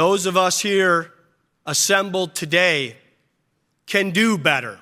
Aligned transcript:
those 0.00 0.24
of 0.24 0.34
us 0.34 0.60
here 0.60 1.12
assembled 1.66 2.34
today 2.34 2.96
can 3.84 4.12
do 4.12 4.38
better. 4.38 4.78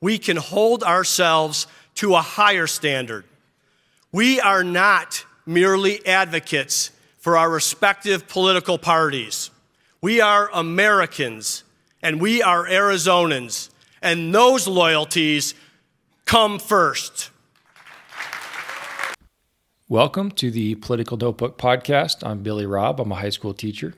We 0.00 0.16
can 0.16 0.38
hold 0.38 0.82
ourselves 0.82 1.66
to 1.96 2.14
a 2.14 2.22
higher 2.22 2.66
standard. 2.66 3.26
We 4.10 4.40
are 4.40 4.64
not 4.64 5.26
merely 5.44 6.04
advocates 6.06 6.92
for 7.18 7.36
our 7.36 7.50
respective 7.50 8.26
political 8.26 8.78
parties. 8.78 9.50
We 10.00 10.22
are 10.22 10.48
Americans 10.54 11.62
and 12.02 12.18
we 12.18 12.42
are 12.42 12.64
Arizonans, 12.64 13.68
and 14.00 14.34
those 14.34 14.66
loyalties 14.66 15.54
come 16.24 16.58
first. 16.58 17.28
Welcome 19.90 20.30
to 20.30 20.50
the 20.50 20.76
Political 20.76 21.18
Notebook 21.18 21.58
Podcast. 21.58 22.26
I'm 22.26 22.42
Billy 22.42 22.64
Robb. 22.64 22.98
I'm 22.98 23.12
a 23.12 23.16
high 23.16 23.28
school 23.28 23.52
teacher. 23.52 23.92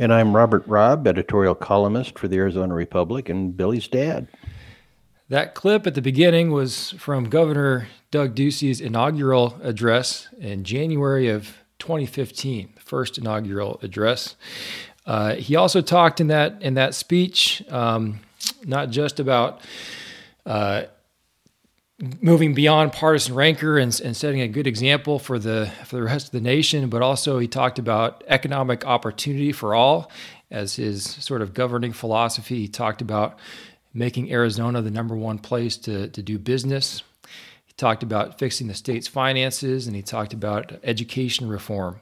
And 0.00 0.14
I'm 0.14 0.36
Robert 0.36 0.62
Robb, 0.68 1.08
editorial 1.08 1.56
columnist 1.56 2.20
for 2.20 2.28
the 2.28 2.36
Arizona 2.36 2.72
Republic 2.72 3.28
and 3.28 3.56
Billy's 3.56 3.88
dad. 3.88 4.28
That 5.28 5.56
clip 5.56 5.88
at 5.88 5.96
the 5.96 6.00
beginning 6.00 6.52
was 6.52 6.92
from 6.92 7.28
Governor 7.28 7.88
Doug 8.12 8.36
Ducey's 8.36 8.80
inaugural 8.80 9.58
address 9.60 10.28
in 10.38 10.62
January 10.62 11.28
of 11.28 11.56
2015, 11.80 12.74
the 12.76 12.80
first 12.80 13.18
inaugural 13.18 13.80
address. 13.82 14.36
Uh, 15.04 15.34
he 15.34 15.56
also 15.56 15.80
talked 15.80 16.20
in 16.20 16.28
that 16.28 16.62
in 16.62 16.74
that 16.74 16.94
speech 16.94 17.64
um, 17.68 18.20
not 18.64 18.90
just 18.90 19.18
about 19.18 19.62
uh, 20.46 20.84
moving 22.20 22.54
beyond 22.54 22.92
partisan 22.92 23.34
rancor 23.34 23.78
and, 23.78 24.00
and, 24.04 24.16
setting 24.16 24.40
a 24.40 24.48
good 24.48 24.66
example 24.66 25.18
for 25.18 25.38
the 25.38 25.70
for 25.84 25.96
the 25.96 26.02
rest 26.02 26.26
of 26.26 26.32
the 26.32 26.40
nation, 26.40 26.88
but 26.88 27.02
also 27.02 27.38
he 27.38 27.48
talked 27.48 27.78
about 27.78 28.22
economic 28.28 28.86
opportunity 28.86 29.52
for 29.52 29.74
all 29.74 30.10
as 30.50 30.76
his 30.76 31.04
sort 31.04 31.42
of 31.42 31.54
governing 31.54 31.92
philosophy. 31.92 32.60
He 32.60 32.68
talked 32.68 33.02
about 33.02 33.38
making 33.92 34.30
Arizona 34.32 34.80
the 34.80 34.90
number 34.90 35.16
one 35.16 35.38
place 35.38 35.76
to, 35.78 36.08
to 36.08 36.22
do 36.22 36.38
business. 36.38 37.02
He 37.66 37.72
talked 37.76 38.02
about 38.02 38.38
fixing 38.38 38.68
the 38.68 38.74
state's 38.74 39.08
finances 39.08 39.86
and 39.86 39.96
he 39.96 40.02
talked 40.02 40.32
about 40.32 40.78
education 40.84 41.48
reform. 41.48 42.00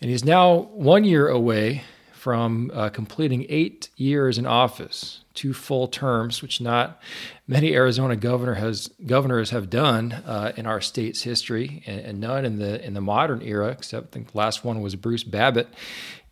And 0.00 0.10
he's 0.10 0.24
now 0.24 0.68
one 0.72 1.04
year 1.04 1.28
away 1.28 1.82
from 2.28 2.70
uh, 2.74 2.90
completing 2.90 3.46
eight 3.48 3.88
years 3.96 4.36
in 4.36 4.44
office, 4.44 5.24
two 5.32 5.54
full 5.54 5.88
terms, 5.88 6.42
which 6.42 6.60
not 6.60 7.00
many 7.46 7.72
Arizona 7.72 8.16
governor 8.16 8.52
has, 8.52 8.90
governors 9.06 9.48
have 9.48 9.70
done 9.70 10.12
uh, 10.12 10.52
in 10.54 10.66
our 10.66 10.78
state's 10.78 11.22
history, 11.22 11.82
and, 11.86 12.00
and, 12.00 12.20
none 12.20 12.44
in 12.44 12.58
the 12.58 12.84
in 12.84 12.92
the 12.92 13.00
modern 13.00 13.40
era, 13.40 13.68
except 13.68 14.08
I 14.08 14.10
think 14.10 14.32
the 14.32 14.36
last 14.36 14.62
one 14.62 14.82
was 14.82 14.94
Bruce 14.94 15.24
Babbitt 15.24 15.68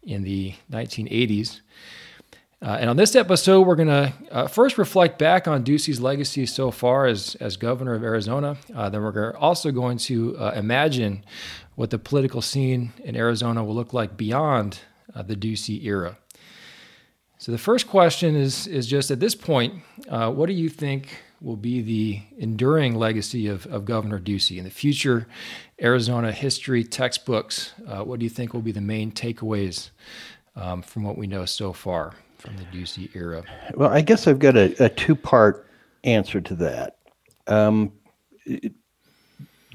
in 0.02 0.22
the 0.22 0.52
1980s. 0.70 1.62
Uh, 2.61 2.77
and 2.78 2.91
on 2.91 2.98
this 2.98 3.17
episode, 3.17 3.62
we're 3.62 3.74
going 3.74 3.89
to 3.89 4.12
uh, 4.30 4.48
first 4.48 4.77
reflect 4.77 5.19
back 5.19 5.48
on 5.48 5.64
Ducey's 5.64 5.98
legacy 5.98 6.44
so 6.44 6.70
far 6.70 7.06
as, 7.06 7.36
as 7.36 7.56
governor 7.56 7.94
of 7.94 8.05
Arizona. 8.05 8.58
Uh, 8.74 8.91
then 8.91 9.00
we're 9.00 9.34
also 9.34 9.70
going 9.70 9.97
to 9.97 10.36
uh, 10.36 10.52
imagine 10.55 11.24
what 11.74 11.89
the 11.89 11.98
political 11.98 12.42
scene 12.42 12.92
in 13.02 13.17
Arizona 13.17 13.64
will 13.64 13.74
look 13.74 13.94
like 13.94 14.19
beyond 14.19 14.80
uh, 15.14 15.22
the 15.22 15.36
Ducey 15.36 15.84
era. 15.84 16.16
So 17.38 17.52
the 17.52 17.58
first 17.58 17.86
question 17.86 18.34
is 18.34 18.66
is 18.66 18.86
just 18.86 19.10
at 19.10 19.20
this 19.20 19.34
point, 19.34 19.74
uh, 20.08 20.30
what 20.30 20.46
do 20.46 20.52
you 20.52 20.68
think 20.68 21.22
will 21.40 21.56
be 21.56 21.82
the 21.82 22.22
enduring 22.38 22.94
legacy 22.94 23.46
of, 23.46 23.66
of 23.66 23.84
Governor 23.84 24.18
Ducey 24.18 24.56
in 24.56 24.64
the 24.64 24.70
future 24.70 25.27
Arizona 25.80 26.32
history 26.32 26.82
textbooks? 26.82 27.74
Uh, 27.86 28.02
what 28.02 28.18
do 28.18 28.24
you 28.24 28.30
think 28.30 28.54
will 28.54 28.62
be 28.62 28.72
the 28.72 28.80
main 28.80 29.12
takeaways 29.12 29.90
um, 30.56 30.82
from 30.82 31.04
what 31.04 31.18
we 31.18 31.27
know 31.27 31.44
so 31.44 31.72
far 31.72 32.14
from 32.38 32.56
the 32.56 32.64
Ducey 32.64 33.14
era? 33.14 33.42
Well, 33.74 33.90
I 33.90 34.00
guess 34.00 34.27
I've 34.27 34.38
got 34.38 34.56
a, 34.56 34.84
a 34.84 34.88
two 34.88 35.14
part 35.14 35.66
answer 36.04 36.40
to 36.40 36.54
that. 36.56 36.98
Um, 37.46 37.92
it, 38.44 38.72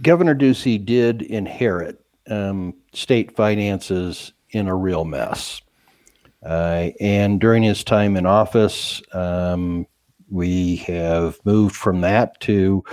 Governor 0.01 0.33
Ducey 0.33 0.83
did 0.83 1.21
inherit 1.21 2.03
um, 2.27 2.73
state 2.93 3.35
finances 3.35 4.33
in 4.51 4.67
a 4.67 4.75
real 4.75 5.05
mess. 5.05 5.61
Uh, 6.43 6.89
and 6.99 7.39
during 7.39 7.63
his 7.63 7.83
time 7.83 8.17
in 8.17 8.25
office, 8.25 9.01
um, 9.13 9.85
we 10.29 10.77
have 10.77 11.39
moved 11.45 11.75
from 11.75 12.01
that 12.01 12.39
to 12.41 12.83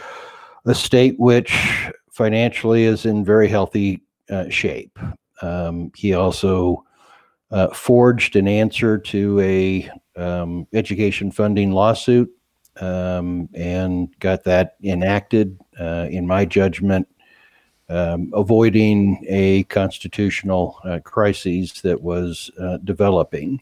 a 0.67 0.75
state 0.75 1.19
which 1.19 1.91
financially 2.11 2.85
is 2.85 3.07
in 3.07 3.25
very 3.25 3.49
healthy 3.49 4.03
uh, 4.29 4.49
shape. 4.49 4.99
Um, 5.41 5.93
he 5.97 6.15
also 6.15 6.85
uh, 7.51 7.69
forged 7.69 8.37
an 8.37 8.49
answer 8.49 8.99
to 8.99 9.41
a 9.41 9.91
um, 10.17 10.67
education 10.75 11.31
funding 11.31 11.73
lawsuit 11.73 12.29
um, 12.81 13.49
and 13.55 14.09
got 14.19 14.45
that 14.45 14.77
enacted. 14.83 15.59
Uh, 15.79 16.09
in 16.11 16.27
my 16.27 16.45
judgment, 16.45 17.07
um, 17.89 18.31
avoiding 18.35 19.25
a 19.29 19.65
constitutional 19.65 20.79
uh, 20.85 20.99
crisis 21.05 21.81
that 21.81 22.01
was 22.01 22.51
uh, 22.61 22.79
developing. 22.79 23.61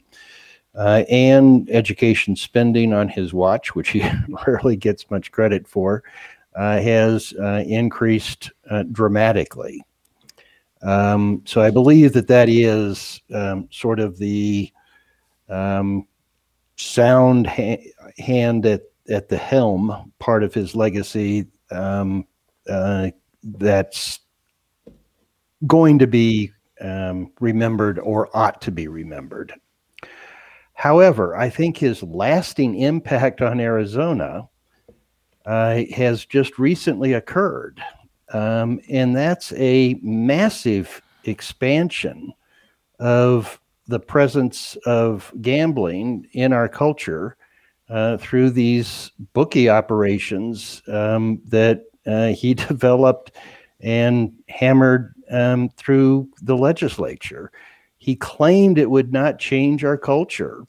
Uh, 0.75 1.04
and 1.09 1.70
education 1.70 2.36
spending 2.36 2.92
on 2.92 3.09
his 3.09 3.32
watch, 3.32 3.75
which 3.75 3.91
he 3.91 4.06
rarely 4.47 4.76
gets 4.76 5.10
much 5.10 5.32
credit 5.32 5.66
for, 5.66 6.03
uh, 6.54 6.78
has 6.81 7.32
uh, 7.41 7.65
increased 7.66 8.50
uh, 8.70 8.82
dramatically. 8.92 9.82
Um, 10.82 11.42
so 11.47 11.62
I 11.62 11.70
believe 11.70 12.12
that 12.12 12.28
that 12.28 12.48
is 12.48 13.20
um, 13.32 13.69
sort 13.70 14.00
of 14.00 14.19
the 14.19 14.70
um, 15.48 16.06
sound 16.76 17.47
ha- 17.47 17.82
hand 18.19 18.66
at, 18.66 18.82
at 19.09 19.28
the 19.28 19.38
helm 19.38 20.12
part 20.19 20.42
of 20.42 20.53
his 20.53 20.76
legacy 20.76 21.47
um, 21.70 22.26
that's 23.42 24.20
going 25.66 25.98
to 25.98 26.06
be 26.06 26.52
um, 26.80 27.32
remembered 27.41 27.98
or 27.98 28.28
ought 28.36 28.60
to 28.62 28.70
be 28.70 28.88
remembered. 28.88 29.52
However, 30.74 31.34
I 31.36 31.48
think 31.48 31.78
his 31.78 32.02
lasting 32.02 32.78
impact 32.78 33.41
on 33.41 33.60
Arizona 33.60 34.48
uh, 35.47 35.82
has 35.94 36.26
just 36.26 36.58
recently 36.58 37.14
occurred. 37.14 37.80
Um, 38.32 38.80
and 38.91 39.16
that's 39.16 39.53
a 39.54 39.98
massive 40.03 41.00
expansion 41.24 42.32
of 42.98 43.60
the 43.86 44.00
presence 44.00 44.76
of 44.84 45.32
gambling 45.41 46.26
in 46.32 46.53
our 46.53 46.68
culture 46.68 47.36
uh, 47.88 48.16
through 48.16 48.50
these 48.50 49.12
bookie 49.32 49.68
operations 49.68 50.82
um, 50.88 51.41
that 51.47 51.84
uh, 52.06 52.28
he 52.28 52.55
developed 52.55 53.33
and 53.81 54.33
hammered 54.49 55.15
um, 55.31 55.69
through 55.71 56.28
the 56.43 56.56
legislature. 56.56 57.50
He 57.99 58.17
claimed 58.17 58.78
it 58.78 58.91
would 58.91 59.12
not 59.12 59.39
change 59.39 59.84
our 59.84 59.99
culture, 59.99 60.66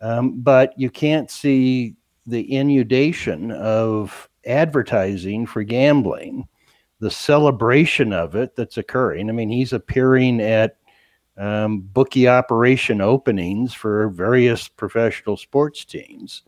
um, 0.00 0.40
but 0.40 0.78
you 0.78 0.90
can't 0.90 1.30
see 1.30 1.94
the 2.26 2.52
inundation 2.52 3.50
of 3.52 4.28
advertising 4.46 5.46
for 5.46 5.62
gambling, 5.62 6.46
the 7.00 7.10
celebration 7.10 8.12
of 8.12 8.34
it 8.34 8.56
that's 8.56 8.78
occurring. 8.78 9.28
I 9.28 9.32
mean, 9.32 9.48
he's 9.48 9.72
appearing 9.72 10.40
at 10.40 10.76
um, 11.36 11.80
bookie 11.80 12.28
operation 12.28 13.00
openings 13.00 13.72
for 13.72 14.08
various 14.08 14.68
professional 14.68 15.36
sports 15.36 15.84
teams. 15.84 16.42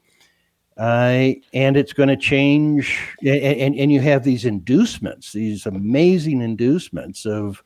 Uh, 0.77 1.31
and 1.53 1.77
it's 1.77 1.93
going 1.93 2.09
to 2.09 2.17
change. 2.17 2.99
And, 3.21 3.41
and, 3.41 3.75
and, 3.77 3.93
you 3.93 4.01
have 4.01 4.25
these 4.25 4.45
inducements, 4.45 5.33
these 5.33 5.67
amazing 5.67 6.41
inducements 6.41 7.27
of 7.27 7.62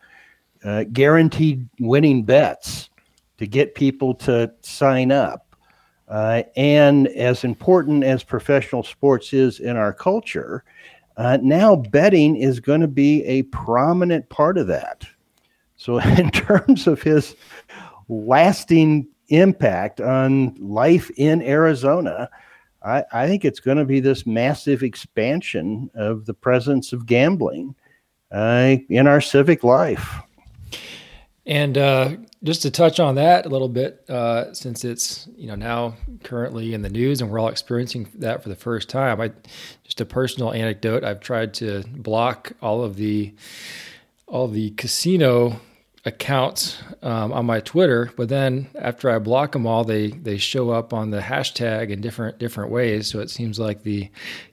uh, 0.62 0.84
guaranteed 0.92 1.66
winning 1.80 2.24
bets 2.24 2.90
to 3.38 3.46
get 3.46 3.74
people 3.74 4.14
to 4.14 4.52
sign 4.60 5.10
up. 5.10 5.56
Uh, 6.08 6.42
and 6.56 7.08
as 7.08 7.44
important 7.44 8.04
as 8.04 8.22
professional 8.22 8.82
sports 8.82 9.32
is 9.32 9.60
in 9.60 9.76
our 9.76 9.92
culture, 9.92 10.64
uh, 11.16 11.38
now 11.42 11.76
betting 11.76 12.36
is 12.36 12.60
going 12.60 12.80
to 12.80 12.88
be 12.88 13.24
a 13.24 13.42
prominent 13.44 14.28
part 14.28 14.56
of 14.56 14.66
that. 14.66 15.04
So, 15.76 15.98
in 16.18 16.30
terms 16.30 16.86
of 16.86 17.02
his 17.02 17.36
lasting 18.08 19.08
impact 19.28 20.00
on 20.00 20.54
life 20.58 21.10
in 21.16 21.42
Arizona, 21.42 22.30
I, 22.88 23.04
I 23.12 23.26
think 23.26 23.44
it's 23.44 23.60
going 23.60 23.78
to 23.78 23.84
be 23.84 24.00
this 24.00 24.26
massive 24.26 24.82
expansion 24.82 25.90
of 25.94 26.26
the 26.26 26.34
presence 26.34 26.92
of 26.92 27.06
gambling 27.06 27.74
uh, 28.32 28.76
in 28.88 29.06
our 29.06 29.20
civic 29.20 29.62
life. 29.62 30.20
And 31.46 31.78
uh, 31.78 32.16
just 32.42 32.60
to 32.62 32.70
touch 32.70 33.00
on 33.00 33.14
that 33.14 33.46
a 33.46 33.48
little 33.48 33.70
bit, 33.70 34.04
uh, 34.10 34.52
since 34.52 34.84
it's 34.84 35.26
you 35.34 35.46
know 35.46 35.54
now 35.54 35.94
currently 36.22 36.74
in 36.74 36.82
the 36.82 36.90
news 36.90 37.22
and 37.22 37.30
we're 37.30 37.38
all 37.38 37.48
experiencing 37.48 38.10
that 38.16 38.42
for 38.42 38.50
the 38.50 38.56
first 38.56 38.90
time, 38.90 39.18
I 39.18 39.32
just 39.82 40.00
a 40.00 40.04
personal 40.04 40.52
anecdote. 40.52 41.04
I've 41.04 41.20
tried 41.20 41.54
to 41.54 41.84
block 41.96 42.52
all 42.60 42.84
of 42.84 42.96
the 42.96 43.34
all 44.26 44.46
the 44.46 44.70
casino 44.72 45.58
accounts 46.04 46.78
um, 47.02 47.32
on 47.32 47.46
my 47.46 47.60
Twitter, 47.60 48.10
but 48.16 48.28
then 48.28 48.68
after 48.74 49.10
I 49.10 49.18
block 49.18 49.52
them 49.52 49.66
all, 49.66 49.84
they 49.84 50.08
they 50.08 50.38
show 50.38 50.70
up 50.70 50.92
on 50.92 51.10
the 51.10 51.20
hashtag 51.20 51.90
in 51.90 52.00
different 52.00 52.38
different 52.38 52.70
ways. 52.70 53.08
So 53.08 53.20
it 53.20 53.30
seems 53.30 53.58
like 53.58 53.82
the 53.82 54.10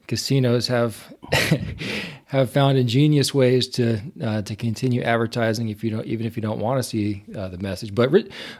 casinos 0.07 0.67
have 0.67 1.13
have 2.25 2.49
found 2.49 2.77
ingenious 2.77 3.33
ways 3.33 3.67
to 3.67 3.99
uh, 4.21 4.41
to 4.43 4.55
continue 4.55 5.01
advertising 5.01 5.69
if 5.69 5.83
you 5.83 5.91
don't 5.91 6.05
even 6.05 6.25
if 6.25 6.35
you 6.35 6.41
don't 6.41 6.59
want 6.59 6.79
to 6.79 6.83
see 6.83 7.23
uh, 7.35 7.47
the 7.47 7.57
message. 7.57 7.93
But 7.93 8.11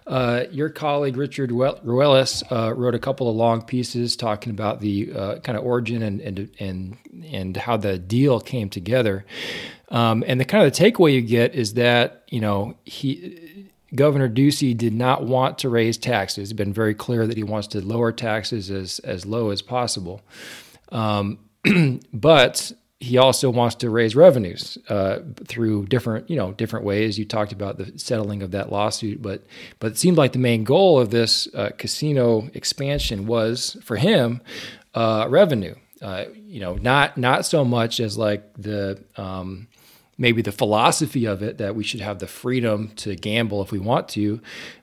uh, 0.08 0.46
your 0.52 0.70
colleague 0.70 1.18
Richard 1.18 1.50
Ruelas 1.50 2.44
uh, 2.52 2.74
wrote 2.74 2.96
a 2.96 3.00
couple 3.00 3.30
of 3.30 3.36
long 3.36 3.62
pieces 3.64 4.16
talking 4.16 4.52
about 4.52 4.80
the 4.80 5.12
uh, 5.12 5.40
kind 5.40 5.58
of 5.58 5.66
origin 5.66 6.04
and 6.04 6.22
and 6.22 6.52
and 6.60 6.98
and 7.26 7.58
how 7.58 7.78
the 7.78 7.98
deal 7.98 8.40
came 8.40 8.70
together. 8.70 9.26
Um, 9.96 10.26
and 10.28 10.40
the 10.40 10.46
kind 10.46 10.66
of 10.66 10.74
the 10.74 10.78
takeaway 10.78 11.14
you 11.14 11.22
get 11.22 11.56
is 11.56 11.74
that 11.76 12.26
you 12.28 12.42
know 12.42 12.76
he 12.84 13.72
Governor 13.96 14.28
Ducey 14.28 14.76
did 14.76 14.94
not 14.94 15.24
want 15.26 15.58
to 15.60 15.70
raise 15.70 15.98
taxes. 15.98 16.52
It's 16.52 16.54
been 16.54 16.74
very 16.74 16.94
clear 16.94 17.26
that 17.26 17.38
he 17.38 17.44
wants 17.44 17.68
to 17.70 17.82
lower 17.82 18.12
taxes 18.12 18.70
as 18.70 19.00
as 19.00 19.26
low 19.26 19.50
as 19.50 19.62
possible. 19.62 20.22
Um, 20.92 21.40
but 22.14 22.74
he 23.00 23.18
also 23.18 23.50
wants 23.50 23.76
to 23.76 23.90
raise 23.90 24.16
revenues 24.16 24.78
uh, 24.90 25.20
through 25.46 25.86
different, 25.86 26.30
you 26.30 26.36
know, 26.36 26.54
different 26.54 26.86
ways. 26.86 27.18
You 27.18 27.26
talked 27.26 27.52
about 27.52 27.78
the 27.78 27.98
settling 27.98 28.42
of 28.44 28.52
that 28.52 28.72
lawsuit, 28.72 29.22
but 29.22 29.46
but 29.80 29.94
it 29.94 29.98
seemed 29.98 30.18
like 30.18 30.34
the 30.34 30.40
main 30.40 30.66
goal 30.66 31.00
of 31.00 31.10
this 31.10 31.48
uh, 31.54 31.70
casino 31.78 32.50
expansion 32.54 33.28
was 33.28 33.78
for 33.82 33.96
him 33.96 34.42
uh, 34.94 35.28
revenue. 35.30 35.76
Uh, 36.02 36.26
you 36.36 36.60
know, 36.60 36.76
not 36.76 37.18
not 37.18 37.46
so 37.46 37.64
much 37.64 38.02
as 38.02 38.18
like 38.18 38.44
the 38.58 39.02
um, 39.16 39.68
maybe 40.18 40.42
the 40.42 40.52
philosophy 40.52 41.26
of 41.26 41.44
it 41.44 41.58
that 41.58 41.76
we 41.76 41.84
should 41.84 42.02
have 42.02 42.20
the 42.20 42.28
freedom 42.28 42.90
to 42.96 43.16
gamble 43.16 43.62
if 43.62 43.72
we 43.72 43.80
want 43.80 44.08
to, 44.10 44.42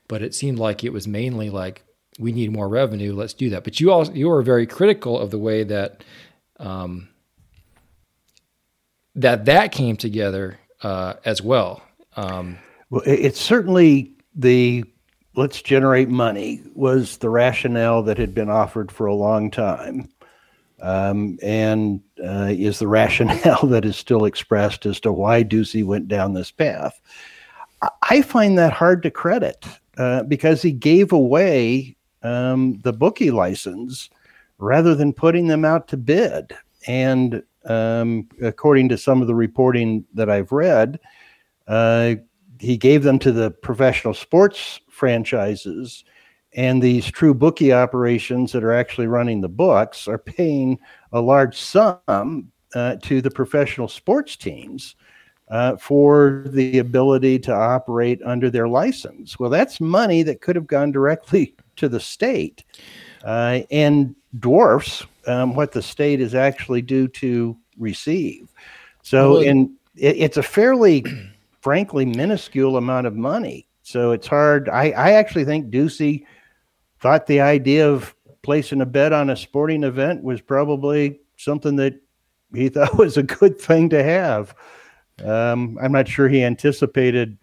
but 0.09 0.23
it 0.23 0.35
seemed 0.35 0.59
like 0.59 0.85
it 0.85 0.93
was 0.93 1.09
mainly 1.09 1.51
like 1.51 1.85
we 2.19 2.33
need 2.33 2.53
more 2.53 2.69
revenue. 2.69 3.15
Let's 3.15 3.35
do 3.35 3.51
that. 3.51 3.65
But 3.65 3.81
you 3.81 3.91
all 3.91 4.05
you 4.11 4.29
were 4.29 4.43
very 4.43 4.67
critical 4.67 5.19
of 5.19 5.31
the 5.31 5.39
way 5.39 5.65
that. 5.65 6.05
Um, 6.59 7.09
that 9.15 9.45
that 9.45 9.73
came 9.73 9.97
together 9.97 10.59
uh, 10.83 11.15
as 11.25 11.43
well. 11.43 11.83
Um, 12.17 12.59
well, 12.91 13.03
it's 13.07 13.41
certainly 13.41 14.13
the 14.35 14.85
let's 15.35 15.63
generate 15.63 16.09
money 16.09 16.63
was 16.75 17.19
the 17.19 17.31
rationale 17.31 18.03
that 18.05 18.19
had 18.19 18.35
been 18.35 18.51
offered 18.51 18.93
for 18.93 19.07
a 19.07 19.15
long 19.15 19.51
time, 19.51 20.09
um, 20.83 21.39
and 21.43 22.01
uh, 22.23 22.49
is 22.51 22.81
the 22.81 22.89
rationale 22.89 23.67
that 23.69 23.85
is 23.85 23.97
still 23.97 24.25
expressed 24.25 24.85
as 24.85 25.01
to 25.01 25.13
why 25.13 25.43
Ducey 25.43 25.85
went 25.85 26.09
down 26.09 26.35
this 26.35 26.51
path. 26.51 27.01
I 28.03 28.23
find 28.23 28.59
that 28.59 28.73
hard 28.73 29.03
to 29.05 29.11
credit 29.11 29.65
uh, 29.97 30.25
because 30.25 30.63
he 30.63 30.73
gave 30.73 31.13
away 31.13 31.97
um, 32.23 32.79
the 32.83 32.93
bookie 32.93 33.31
license 33.31 34.11
rather 34.59 34.95
than 34.95 35.13
putting 35.13 35.49
them 35.49 35.65
out 35.65 35.89
to 35.89 35.97
bid. 35.97 36.53
And 36.87 37.43
um, 37.65 38.29
according 38.41 38.89
to 38.91 38.99
some 38.99 39.21
of 39.21 39.29
the 39.29 39.35
reporting 39.35 40.05
that 40.15 40.31
I've 40.31 40.53
read, 40.53 41.01
uh, 41.67 42.17
he 42.59 42.77
gave 42.77 43.03
them 43.03 43.19
to 43.21 43.33
the 43.33 43.51
professional 43.51 44.15
sports 44.15 44.81
franchises, 44.89 46.05
and 46.55 46.83
these 46.83 47.11
true 47.11 47.35
bookie 47.35 47.73
operations 47.73 48.53
that 48.53 48.65
are 48.65 48.73
actually 48.73 49.07
running 49.07 49.41
the 49.41 49.49
books 49.49 50.07
are 50.07 50.19
paying 50.19 50.79
a 51.13 51.21
large 51.21 51.59
sum 51.59 52.51
uh, 52.75 52.97
to 53.03 53.21
the 53.21 53.31
professional 53.31 53.89
sports 53.89 54.37
teams. 54.37 54.97
Uh, 55.51 55.77
for 55.77 56.45
the 56.47 56.79
ability 56.79 57.39
to 57.39 57.53
operate 57.53 58.19
under 58.25 58.49
their 58.49 58.69
license. 58.69 59.39
Well, 59.39 59.51
that's 59.51 59.83
money 59.83 60.23
that 60.23 60.41
could 60.41 60.57
have 60.57 60.67
gone 60.67 60.93
directly 60.93 61.55
to 61.77 61.91
the 61.91 62.01
state 62.01 62.65
uh, 63.23 63.61
and 63.71 64.15
dwarfs 64.39 65.05
um, 65.27 65.55
what 65.55 65.73
the 65.73 65.83
state 65.83 66.23
is 66.23 66.35
actually 66.35 66.81
due 66.81 67.07
to 67.09 67.55
receive. 67.77 68.49
So, 69.03 69.33
well, 69.33 69.43
in 69.43 69.75
it, 69.97 70.17
it's 70.17 70.37
a 70.37 70.43
fairly, 70.43 71.05
frankly, 71.61 72.07
minuscule 72.07 72.77
amount 72.77 73.07
of 73.07 73.17
money. 73.17 73.67
So 73.83 74.13
it's 74.13 74.27
hard. 74.27 74.69
I, 74.69 74.91
I 74.91 75.13
actually 75.13 75.45
think 75.45 75.71
Ducey 75.71 76.25
thought 77.03 77.27
the 77.27 77.41
idea 77.41 77.91
of 77.91 78.15
placing 78.43 78.81
a 78.81 78.87
bet 78.87 79.13
on 79.13 79.29
a 79.29 79.37
sporting 79.37 79.83
event 79.83 80.23
was 80.23 80.41
probably 80.41 81.21
something 81.37 81.77
that 81.77 82.01
he 82.55 82.69
thought 82.71 82.97
was 82.97 83.17
a 83.17 83.23
good 83.23 83.61
thing 83.61 83.91
to 83.91 84.03
have. 84.03 84.55
Um, 85.23 85.79
I'm 85.83 85.93
not 85.93 86.09
sure 86.09 86.29
he 86.29 86.43
anticipated 86.43 87.37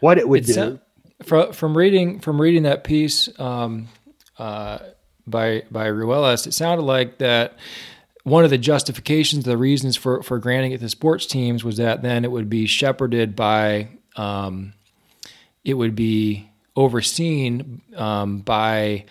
what 0.00 0.18
it 0.18 0.28
would 0.28 0.48
it's, 0.48 0.54
do. 0.54 0.80
from, 1.22 1.52
from 1.52 1.76
reading 1.76 2.20
from 2.20 2.40
reading 2.40 2.64
that 2.64 2.82
piece, 2.82 3.28
um, 3.38 3.88
uh, 4.38 4.78
by 5.26 5.62
by 5.70 5.86
Ruelas, 5.86 6.46
it 6.46 6.52
sounded 6.52 6.82
like 6.82 7.18
that 7.18 7.56
one 8.24 8.44
of 8.44 8.50
the 8.50 8.58
justifications, 8.58 9.44
the 9.44 9.56
reasons 9.56 9.96
for 9.96 10.22
for 10.22 10.38
granting 10.38 10.72
it 10.72 10.80
to 10.80 10.88
sports 10.88 11.26
teams 11.26 11.62
was 11.62 11.76
that 11.76 12.02
then 12.02 12.24
it 12.24 12.30
would 12.30 12.50
be 12.50 12.66
shepherded 12.66 13.36
by, 13.36 13.88
um, 14.16 14.72
it 15.64 15.74
would 15.74 15.94
be 15.94 16.50
overseen 16.76 17.80
um, 17.96 18.38
by 18.38 19.04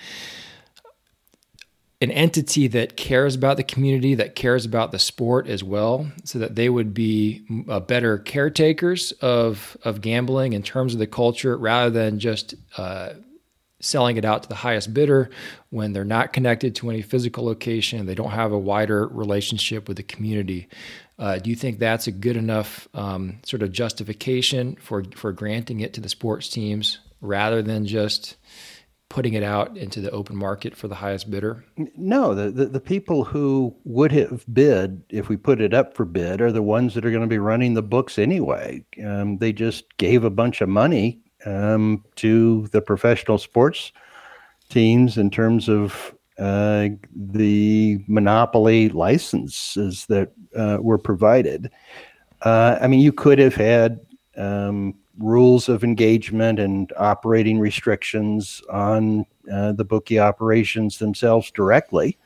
an 2.02 2.12
entity 2.12 2.68
that 2.68 2.98
cares 2.98 3.36
about 3.36 3.58
the 3.58 3.64
community, 3.64 4.16
that 4.16 4.36
cares 4.36 4.66
about 4.66 4.92
the 4.92 5.00
sport 5.00 5.48
as 5.48 5.64
well, 5.64 6.12
so 6.24 6.38
that 6.40 6.56
they 6.56 6.70
would 6.70 6.94
be 6.94 7.46
uh, 7.70 7.80
better 7.80 8.18
caretakers 8.18 9.12
of 9.14 9.78
of 9.84 10.02
gambling 10.02 10.54
in 10.54 10.62
terms 10.62 10.94
of 10.94 11.00
the 11.00 11.08
culture, 11.08 11.58
rather 11.58 11.90
than 11.90 12.20
just 12.20 12.54
uh, 12.78 13.14
selling 13.80 14.18
it 14.18 14.26
out 14.26 14.44
to 14.44 14.50
the 14.50 14.56
highest 14.56 14.94
bidder 14.94 15.30
when 15.70 15.94
they're 15.94 16.04
not 16.04 16.34
connected 16.34 16.76
to 16.76 16.90
any 16.90 17.02
physical 17.02 17.46
location, 17.46 18.06
they 18.06 18.16
don't 18.16 18.32
have 18.32 18.52
a 18.52 18.58
wider 18.58 19.08
relationship 19.08 19.88
with 19.88 19.98
the 19.98 20.04
community. 20.04 20.68
Uh, 21.18 21.38
do 21.38 21.50
you 21.50 21.56
think 21.56 21.80
that's 21.80 22.08
a 22.08 22.12
good 22.12 22.36
enough 22.36 22.88
um, 22.94 23.40
sort 23.46 23.64
of 23.64 23.72
justification 23.72 24.76
for 24.76 25.04
for 25.16 25.32
granting 25.32 25.80
it 25.80 25.94
to 25.94 26.02
the 26.02 26.10
sports 26.10 26.50
teams 26.50 27.00
rather 27.26 27.62
than 27.62 27.86
just 27.86 28.38
putting 29.10 29.34
it 29.34 29.44
out 29.44 29.78
into 29.78 30.02
the 30.02 30.12
open 30.12 30.36
market 30.36 30.76
for 30.76 30.88
the 30.88 30.96
highest 30.96 31.30
bidder? 31.30 31.64
No, 31.96 32.34
the, 32.34 32.50
the, 32.52 32.66
the, 32.66 32.80
people 32.80 33.24
who 33.24 33.76
would 33.84 34.12
have 34.12 34.44
bid 34.52 35.04
if 35.10 35.30
we 35.30 35.38
put 35.38 35.62
it 35.62 35.74
up 35.74 35.96
for 35.96 36.06
bid 36.06 36.42
are 36.42 36.52
the 36.52 36.64
ones 36.64 36.94
that 36.94 37.06
are 37.06 37.12
going 37.12 37.22
to 37.22 37.28
be 37.28 37.38
running 37.38 37.76
the 37.76 37.84
books 37.84 38.18
anyway. 38.18 38.84
Um, 39.06 39.38
they 39.38 39.54
just 39.54 39.98
gave 39.98 40.24
a 40.24 40.30
bunch 40.30 40.62
of 40.62 40.70
money 40.70 41.22
um, 41.46 42.04
to 42.16 42.68
the 42.72 42.82
professional 42.82 43.38
sports 43.38 43.92
teams 44.70 45.18
in 45.18 45.30
terms 45.30 45.70
of 45.70 46.16
uh, 46.40 46.90
the 47.16 48.04
monopoly 48.08 48.90
licenses 48.90 50.06
that 50.08 50.32
uh, 50.56 50.80
were 50.82 50.98
provided. 50.98 51.72
Uh, 52.42 52.78
I 52.82 52.88
mean, 52.88 53.00
you 53.00 53.14
could 53.14 53.40
have 53.40 53.56
had 53.56 54.00
um, 54.38 54.96
rules 55.18 55.70
of 55.70 55.84
engagement 55.84 56.60
and 56.60 56.92
operating 56.98 57.60
restrictions 57.60 58.62
on 58.70 59.26
uh, 59.52 59.72
the 59.74 59.86
bookie 59.86 60.20
operations 60.20 60.98
themselves 60.98 61.52
directly 61.52 62.18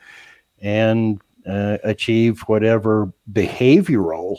and 0.62 1.22
uh, 1.48 1.78
achieve 1.84 2.42
whatever 2.42 3.12
behavioral 3.32 4.38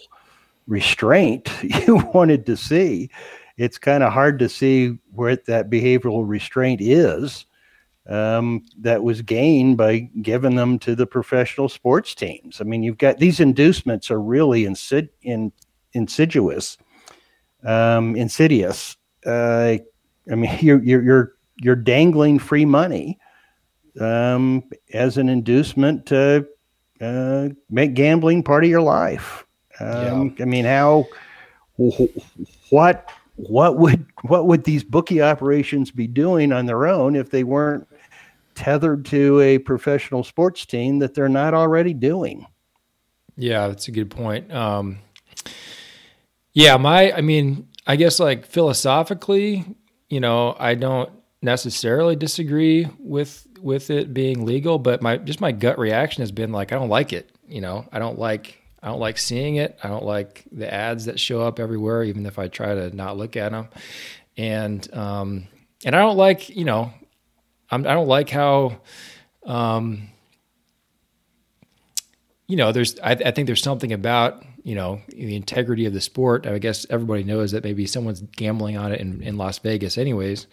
restraint 0.67 1.51
you 1.63 1.97
wanted 2.13 2.47
to 2.47 2.57
see 2.57 3.09
it's 3.57 3.77
kind 3.77 4.03
of 4.03 4.13
hard 4.13 4.39
to 4.39 4.49
see 4.49 4.99
where 5.13 5.37
that 5.37 5.69
behavioral 5.69 6.27
restraint 6.27 6.81
is 6.81 7.45
um, 8.09 8.65
that 8.79 9.03
was 9.03 9.21
gained 9.21 9.77
by 9.77 9.99
giving 10.23 10.57
them 10.57 10.79
to 10.79 10.95
the 10.95 11.07
professional 11.07 11.69
sports 11.69 12.15
teams. 12.15 12.61
I 12.61 12.65
mean, 12.65 12.83
you've 12.83 12.99
got 12.99 13.19
these 13.19 13.39
inducements 13.39 14.11
are 14.11 14.21
really 14.21 14.65
insid- 14.65 15.11
in, 15.23 15.53
insidious, 15.93 16.79
um, 17.65 18.17
insidious. 18.17 18.97
Uh, 19.25 19.79
I 20.31 20.35
mean, 20.35 20.57
you're, 20.61 20.83
you're, 20.83 21.03
you're, 21.03 21.33
you're 21.63 21.77
dangling 21.77 22.39
free 22.39 22.65
money 22.65 23.19
um, 24.01 24.65
as 24.93 25.19
an 25.19 25.29
inducement 25.29 26.07
to 26.07 26.47
uh, 27.01 27.49
make 27.69 27.95
gambling 27.95 28.43
part 28.43 28.65
of 28.65 28.71
your 28.71 28.83
life. 28.83 29.47
Um, 29.79 30.35
yeah. 30.37 30.43
I 30.43 30.47
mean, 30.47 30.65
how, 30.65 31.07
what 32.71 33.09
what 33.49 33.79
would 33.79 34.07
what 34.23 34.47
would 34.47 34.65
these 34.65 34.85
bookie 34.85 35.23
operations 35.23 35.91
be 35.91 36.07
doing 36.07 36.53
on 36.53 36.67
their 36.67 36.87
own 36.87 37.17
if 37.17 37.31
they 37.31 37.45
weren't 37.45 37.87
tethered 38.55 39.07
to 39.07 39.41
a 39.41 39.59
professional 39.59 40.23
sports 40.23 40.67
team 40.67 40.99
that 40.99 41.15
they're 41.15 41.29
not 41.29 41.55
already 41.55 41.95
doing? 41.95 42.47
Yeah, 43.37 43.69
that's 43.69 43.89
a 43.89 43.93
good 43.93 44.11
point. 44.11 44.53
Um, 44.53 44.99
yeah, 46.53 46.77
my 46.77 47.13
I 47.13 47.21
mean, 47.21 47.69
I 47.87 47.97
guess 47.97 48.21
like 48.21 48.47
philosophically, 48.47 49.65
you 50.09 50.21
know, 50.21 50.57
I 50.59 50.75
don't 50.75 51.11
necessarily 51.43 52.17
disagree 52.17 52.89
with 52.99 53.47
with 53.61 53.91
it 53.91 54.13
being 54.15 54.45
legal, 54.45 54.79
but 54.79 55.03
my 55.03 55.17
just 55.17 55.41
my 55.41 55.53
gut 55.53 55.79
reaction 55.79 56.23
has 56.23 56.33
been 56.33 56.53
like 56.53 56.73
I 56.73 56.77
don't 56.77 56.89
like 56.89 57.13
it. 57.13 57.31
You 57.49 57.61
know, 57.61 57.87
I 57.93 57.99
don't 57.99 58.19
like 58.19 58.61
I 58.83 58.89
don't 58.89 59.01
like 59.01 59.19
seeing 59.19 59.57
it. 59.57 59.79
I 59.83 59.89
don't 59.89 60.05
like 60.05 60.45
the 60.51 60.73
ads 60.73 61.05
that 61.07 61.21
show 61.21 61.43
up 61.43 61.61
everywhere, 61.61 62.03
even 62.05 62.27
if 62.27 62.39
I 62.39 62.49
try 62.49 62.75
to 62.75 62.95
not 62.95 63.17
look 63.17 63.37
at 63.37 63.53
them. 63.53 63.69
And 64.37 64.93
um, 64.95 65.47
and 65.85 65.95
I 65.95 66.01
don't 66.01 66.17
like, 66.17 66.49
you 66.49 66.65
know, 66.65 66.93
I'm, 67.71 67.87
I 67.87 67.91
do 67.91 67.97
not 67.97 68.07
like 68.07 68.31
how, 68.31 68.81
um, 69.45 70.09
you 72.47 72.57
know, 72.57 72.73
there's. 72.73 72.99
I, 73.01 73.13
I 73.13 73.31
think 73.31 73.47
there's 73.47 73.63
something 73.63 73.93
about 73.93 74.43
you 74.63 74.75
know 74.75 75.01
the 75.09 75.37
integrity 75.37 75.87
of 75.87 75.93
the 75.93 76.01
sport. 76.01 76.47
I 76.47 76.59
guess 76.59 76.87
everybody 76.91 77.25
knows 77.25 77.53
that 77.53 77.65
maybe 77.65 77.87
someone's 77.87 78.21
gambling 78.21 78.77
on 78.77 78.93
it 78.93 79.01
in, 79.01 79.23
in 79.23 79.37
Las 79.37 79.59
Vegas, 79.59 79.99
anyways. 79.99 80.47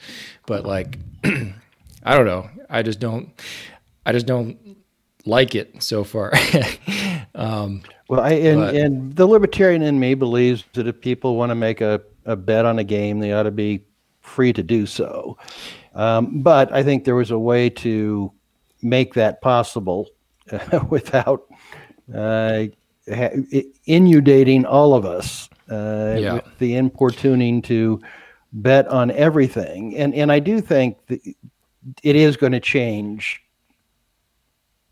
But 0.46 0.66
like, 0.66 0.98
I 1.24 2.16
don't 2.16 2.26
know. 2.26 2.50
I 2.70 2.84
just 2.84 3.00
don't. 3.00 3.30
I 4.06 4.14
just 4.14 4.26
don't 4.26 4.78
like 5.26 5.56
it 5.56 5.84
so 5.84 6.04
far. 6.04 6.32
um, 7.36 7.84
well, 8.08 8.22
I, 8.22 8.32
and, 8.32 8.62
but, 8.62 8.76
and 8.76 9.16
the 9.16 9.28
libertarian 9.28 9.82
in 9.82 10.00
me 10.00 10.14
believes 10.14 10.64
that 10.74 10.88
if 10.88 11.02
people 11.02 11.36
want 11.36 11.50
to 11.50 11.56
make 11.56 11.82
a, 11.82 12.02
a 12.26 12.36
bet 12.36 12.66
on 12.66 12.80
a 12.80 12.84
game, 12.84 13.20
they 13.20 13.34
ought 13.34 13.44
to 13.44 13.52
be 13.52 13.84
free 14.22 14.54
to 14.54 14.64
do 14.64 14.86
so. 14.86 15.38
Um, 15.94 16.42
but 16.42 16.72
I 16.72 16.84
think 16.84 17.04
there 17.04 17.16
was 17.16 17.32
a 17.32 17.40
way 17.40 17.70
to 17.70 18.32
make 18.82 19.16
that 19.16 19.42
possible 19.42 20.08
uh, 20.52 20.86
without 20.90 21.46
uh, 22.14 22.66
inundating 23.08 24.66
all 24.66 24.94
of 24.94 25.06
us 25.06 25.50
uh, 25.72 26.16
yeah. 26.18 26.34
with 26.34 26.58
the 26.60 26.76
importuning 26.76 27.62
to 27.64 28.02
bet 28.54 28.88
on 28.88 29.12
everything. 29.12 29.96
And 29.98 30.14
and 30.14 30.32
I 30.32 30.40
do 30.40 30.62
think 30.62 30.98
that 31.08 31.22
it 32.04 32.16
is 32.16 32.38
going 32.38 32.52
to 32.52 32.60
change 32.60 33.42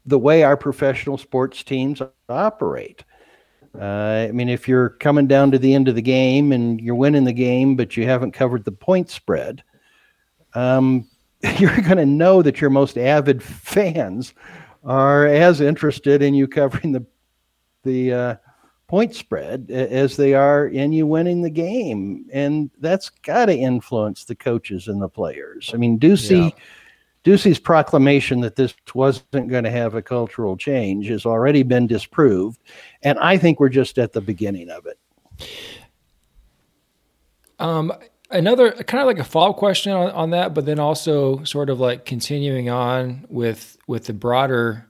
the 0.05 0.19
way 0.19 0.43
our 0.43 0.55
professional 0.55 1.17
sports 1.17 1.63
teams 1.63 2.01
operate. 2.29 3.03
Uh, 3.79 4.27
I 4.29 4.31
mean, 4.31 4.48
if 4.48 4.67
you're 4.67 4.89
coming 4.89 5.27
down 5.27 5.51
to 5.51 5.60
the 5.60 5.74
end 5.74 5.88
of 5.88 5.95
the 5.95 6.01
game 6.01 6.51
and 6.51 6.79
you're 6.79 6.95
winning 6.95 7.25
the 7.25 7.34
game, 7.34 7.75
but 7.75 7.98
you 7.98 8.05
haven't 8.05 8.31
covered 8.31 8.63
the 8.63 8.72
point 8.72 9.10
spread, 9.10 9.63
um, 10.53 11.10
you're 11.57 11.75
going 11.81 11.98
to 11.98 12.05
know 12.05 12.41
that 12.41 12.62
your 12.62 12.69
most 12.69 12.98
avid 12.98 13.43
fans 13.43 14.34
are 14.86 15.25
as 15.25 15.60
interested 15.60 16.22
in 16.22 16.34
you 16.34 16.48
covering 16.48 16.91
the 16.91 17.05
the 17.86 18.13
uh, 18.13 18.36
point 18.88 19.15
spread 19.15 19.72
as 19.72 20.18
they 20.18 20.34
are 20.34 20.68
in 20.68 20.92
you 20.92 21.08
winning 21.08 21.42
the 21.42 21.50
game, 21.50 22.25
and 22.34 22.70
that's 22.80 23.10
got 23.10 23.46
to 23.46 23.56
influence 23.56 24.25
the 24.25 24.36
coaches 24.36 24.89
and 24.89 25.01
the 25.01 25.10
players. 25.10 25.72
I 25.74 25.77
mean, 25.77 25.98
Ducey. 25.98 26.50
Yeah 26.50 26.60
Ducey's 27.25 27.58
proclamation 27.58 28.42
that 28.42 28.56
this 28.56 28.75
wasn't 28.94 29.50
going 29.50 29.63
to 29.63 29.72
have 29.72 29.96
a 29.96 30.01
cultural 30.01 30.56
change 30.56 31.08
has 31.08 31.25
already 31.25 31.63
been 31.63 31.88
disproved, 31.88 32.62
and 33.01 33.18
I 33.18 33.38
think 33.39 33.60
we're 33.60 33.70
just 33.70 33.98
at 33.98 34.13
the 34.13 34.22
beginning 34.22 34.70
of 34.70 34.86
it. 34.86 35.00
Um, 37.58 37.92
another 38.30 38.72
kind 38.72 39.01
of 39.01 39.08
like 39.08 39.18
a 39.18 39.24
follow 39.24 39.54
question 39.54 39.92
on, 39.92 40.12
on 40.12 40.30
that, 40.30 40.54
but 40.54 40.68
then 40.68 40.77
also 40.77 41.44
sort 41.46 41.72
of 41.72 41.80
like 41.80 42.06
continuing 42.06 42.70
on 42.70 43.25
with 43.27 43.75
with 43.88 44.06
the 44.06 44.13
broader 44.13 44.88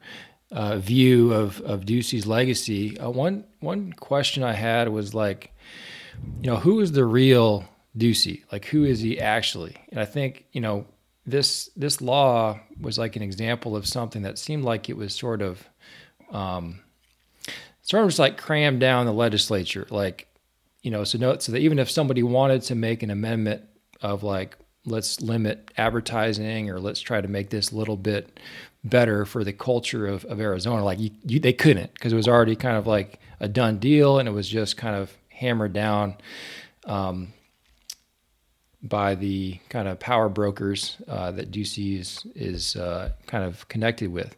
uh, 0.52 0.78
view 0.78 1.34
of 1.34 1.62
of 1.62 1.86
Ducey's 1.86 2.26
legacy. 2.26 2.98
Uh, 3.00 3.10
one 3.10 3.46
one 3.60 3.94
question 3.94 4.44
I 4.44 4.54
had 4.54 4.90
was 4.90 5.14
like, 5.14 5.54
you 6.42 6.50
know, 6.50 6.58
who 6.58 6.80
is 6.80 6.92
the 6.92 7.06
real 7.06 7.66
Ducey? 7.98 8.44
Like, 8.52 8.66
who 8.66 8.84
is 8.84 9.00
he 9.00 9.20
actually? 9.20 9.76
And 9.90 10.00
I 10.00 10.06
think 10.06 10.46
you 10.52 10.62
know 10.62 10.86
this 11.26 11.70
this 11.76 12.02
law 12.02 12.60
was 12.80 12.98
like 12.98 13.16
an 13.16 13.22
example 13.22 13.76
of 13.76 13.88
something 13.88 14.22
that 14.22 14.38
seemed 14.38 14.64
like 14.64 14.90
it 14.90 14.98
was 14.98 15.14
sort 15.14 15.42
of 15.42 15.68
um, 16.32 16.82
sort 17.82 18.04
of 18.04 18.10
just 18.10 18.20
like 18.20 18.38
crammed 18.38 18.80
down 18.80 19.06
the 19.06 19.14
legislature 19.14 19.88
like 19.90 20.28
you 20.82 20.92
know 20.92 21.04
so 21.04 21.18
no 21.18 21.38
so 21.38 21.52
that 21.52 21.60
even 21.60 21.80
if 21.80 21.90
somebody 21.90 22.24
wanted 22.24 22.62
to 22.62 22.76
make 22.76 23.04
an 23.04 23.10
amendment 23.10 23.64
of 24.02 24.24
like 24.24 24.58
let's 24.86 25.22
limit 25.22 25.72
advertising 25.78 26.70
or 26.70 26.80
let's 26.80 27.00
try 27.00 27.22
to 27.22 27.28
make 27.28 27.50
this 27.50 27.72
a 27.72 27.76
little 27.76 27.98
bit 27.98 28.40
better 28.86 29.26
for 29.26 29.44
the 29.44 29.52
culture 29.52 30.08
of, 30.08 30.24
of 30.26 30.40
Arizona 30.40 30.84
like 30.84 31.00
you, 31.00 31.10
you 31.26 31.40
they 31.40 31.54
couldn't 31.54 31.94
because 31.94 32.14
it 32.14 32.16
was 32.16 32.28
already 32.28 32.56
kind 32.56 32.78
of 32.78 32.88
like 32.88 33.20
a 33.40 33.48
done 33.48 33.80
deal 33.80 34.20
and 34.20 34.30
it 34.30 34.32
was 34.32 34.48
just 34.48 34.78
kind 34.78 34.96
of 34.96 35.12
hammered 35.30 35.74
down 35.74 36.16
um, 36.86 37.34
by 38.84 39.16
the 39.16 39.60
kind 39.70 39.88
of 39.88 40.00
power 40.00 40.30
brokers 40.30 40.98
uh, 41.08 41.32
that 41.32 41.52
Ducey 41.52 42.00
is 42.00 42.26
is 42.36 42.76
uh, 42.76 43.12
kind 43.26 43.44
of 43.44 43.68
connected 43.68 44.12
with. 44.12 44.36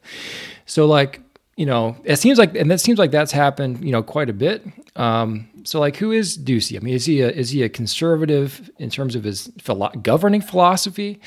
So 0.65 0.87
like 0.87 1.21
you 1.57 1.65
know, 1.65 1.97
it 2.03 2.17
seems 2.17 2.37
like, 2.37 2.55
and 2.55 2.71
it 2.71 2.77
seems 2.77 2.99
like 2.99 3.09
that's 3.09 3.31
happened, 3.31 3.83
you 3.83 3.91
know, 3.91 4.03
quite 4.03 4.29
a 4.29 4.33
bit. 4.33 4.63
Um, 4.95 5.49
so 5.63 5.79
like, 5.79 5.97
who 5.97 6.11
is 6.11 6.37
Ducey? 6.37 6.79
I 6.79 6.83
mean, 6.83 6.93
is 6.93 7.07
he 7.07 7.21
a, 7.21 7.29
is 7.29 7.49
he 7.49 7.63
a 7.63 7.69
conservative 7.69 8.69
in 8.77 8.91
terms 8.91 9.15
of 9.15 9.23
his 9.23 9.51
philo- 9.59 9.91
governing 10.03 10.41
philosophy? 10.41 11.19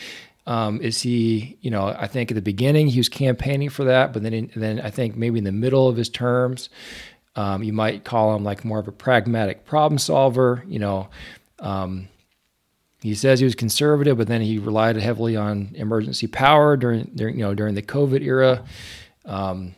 Um, 0.50 0.80
is 0.80 1.00
he, 1.00 1.59
you 1.61 1.71
know, 1.71 1.95
I 1.97 2.09
think 2.09 2.33
at 2.33 2.35
the 2.35 2.42
beginning 2.42 2.88
he 2.88 2.99
was 2.99 3.09
campaigning 3.09 3.69
for 3.69 3.85
that, 3.85 4.12
but 4.12 4.25
then, 4.25 4.35
in, 4.35 4.50
then 4.57 4.80
I 4.80 4.90
think 4.90 5.14
maybe 5.14 5.38
in 5.38 5.45
the 5.45 5.52
middle 5.52 5.87
of 5.87 5.97
his 5.97 6.09
terms, 6.09 6.71
um, 7.37 7.62
you 7.62 7.73
might 7.73 8.02
call 8.02 8.35
him 8.35 8.42
like 8.42 8.64
more 8.64 8.80
of 8.80 8.88
a 8.88 8.92
pragmatic 8.92 9.64
problem 9.64 9.97
solver. 9.97 10.64
You 10.66 10.80
know, 10.80 11.09
um, 11.61 12.09
he 13.00 13.14
says 13.14 13.38
he 13.38 13.45
was 13.45 13.54
conservative, 13.54 14.19
but 14.19 14.26
then 14.26 14.40
he 14.40 14.59
relied 14.59 14.97
heavily 14.97 15.37
on 15.37 15.71
emergency 15.76 16.26
power 16.26 16.76
during, 16.76 17.12
during 17.14 17.38
you 17.38 17.45
know 17.45 17.54
during 17.54 17.76
the 17.76 17.83
COVID 17.83 18.21
era. 18.21 18.64
Um, 19.26 19.76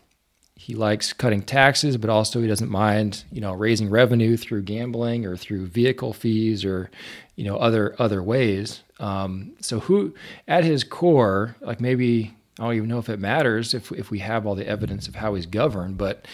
he 0.56 0.74
likes 0.74 1.12
cutting 1.12 1.42
taxes, 1.42 1.98
but 1.98 2.08
also 2.08 2.40
he 2.40 2.48
doesn't 2.48 2.70
mind 2.70 3.24
you 3.30 3.42
know 3.42 3.52
raising 3.52 3.90
revenue 3.90 4.38
through 4.38 4.62
gambling 4.62 5.26
or 5.26 5.36
through 5.36 5.66
vehicle 5.66 6.14
fees 6.14 6.64
or 6.64 6.90
you 7.36 7.44
know 7.44 7.56
other 7.56 7.94
other 7.98 8.22
ways. 8.22 8.82
Um, 9.00 9.52
so 9.60 9.80
who 9.80 10.14
at 10.46 10.64
his 10.64 10.84
core, 10.84 11.56
like 11.60 11.80
maybe 11.80 12.34
I 12.58 12.64
don't 12.64 12.74
even 12.74 12.88
know 12.88 12.98
if 12.98 13.08
it 13.08 13.18
matters 13.18 13.74
if 13.74 13.90
if 13.92 14.10
we 14.10 14.20
have 14.20 14.46
all 14.46 14.54
the 14.54 14.66
evidence 14.66 15.08
of 15.08 15.16
how 15.16 15.34
he's 15.34 15.46
governed, 15.46 15.98
but 15.98 16.26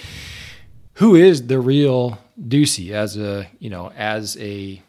who 0.94 1.14
is 1.14 1.46
the 1.46 1.60
real 1.60 2.18
Ducey 2.40 2.90
as 2.90 3.16
a 3.16 3.48
you 3.58 3.70
know 3.70 3.92
as 3.96 4.36
a 4.38 4.82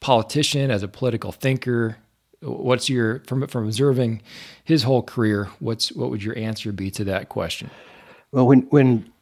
politician, 0.00 0.70
as 0.70 0.82
a 0.82 0.88
political 0.88 1.32
thinker? 1.32 1.96
What's 2.40 2.88
your 2.88 3.20
from 3.20 3.46
from 3.46 3.64
observing 3.64 4.20
his 4.64 4.82
whole 4.82 5.02
career? 5.02 5.48
What's 5.60 5.92
what 5.92 6.10
would 6.10 6.22
your 6.22 6.36
answer 6.36 6.72
be 6.72 6.90
to 6.92 7.04
that 7.04 7.28
question? 7.28 7.70
Well, 8.32 8.46
when 8.46 8.62
when 8.62 9.12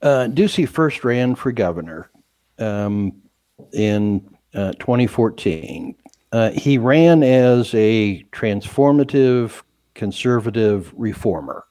uh, 0.00 0.28
Ducey 0.30 0.68
first 0.68 1.04
ran 1.04 1.34
for 1.34 1.52
governor 1.52 2.10
um, 2.58 3.22
in 3.72 4.36
uh, 4.54 4.72
2014, 4.72 5.94
uh, 6.32 6.50
he 6.50 6.78
ran 6.78 7.22
as 7.22 7.74
a 7.74 8.22
transformative 8.32 9.62
conservative 9.94 10.92
reformer. 10.96 11.64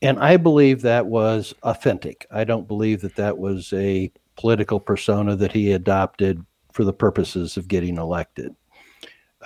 And 0.00 0.18
I 0.18 0.36
believe 0.36 0.82
that 0.82 1.06
was 1.06 1.54
authentic. 1.62 2.26
I 2.30 2.44
don't 2.44 2.66
believe 2.66 3.00
that 3.02 3.16
that 3.16 3.38
was 3.38 3.72
a 3.72 4.10
political 4.36 4.80
persona 4.80 5.36
that 5.36 5.52
he 5.52 5.72
adopted 5.72 6.44
for 6.72 6.84
the 6.84 6.92
purposes 6.92 7.56
of 7.56 7.68
getting 7.68 7.98
elected. 7.98 8.54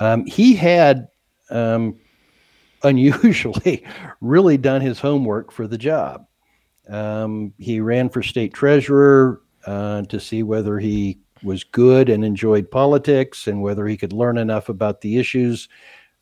Um, 0.00 0.25
he 0.26 0.54
had 0.54 1.08
um, 1.50 1.98
unusually 2.82 3.84
really 4.20 4.56
done 4.56 4.80
his 4.80 5.00
homework 5.00 5.52
for 5.52 5.66
the 5.66 5.78
job. 5.78 6.26
Um, 6.88 7.52
he 7.58 7.80
ran 7.80 8.08
for 8.08 8.22
state 8.22 8.54
treasurer 8.54 9.42
uh, 9.66 10.02
to 10.02 10.20
see 10.20 10.42
whether 10.42 10.78
he 10.78 11.18
was 11.47 11.65
good 11.65 12.11
and 12.11 12.25
enjoyed 12.25 12.71
politics 12.71 13.47
and 13.47 13.62
whether 13.62 13.87
he 13.87 13.97
could 13.97 14.12
learn 14.12 14.37
enough 14.37 14.69
about 14.69 15.00
the 15.00 15.17
issues 15.17 15.69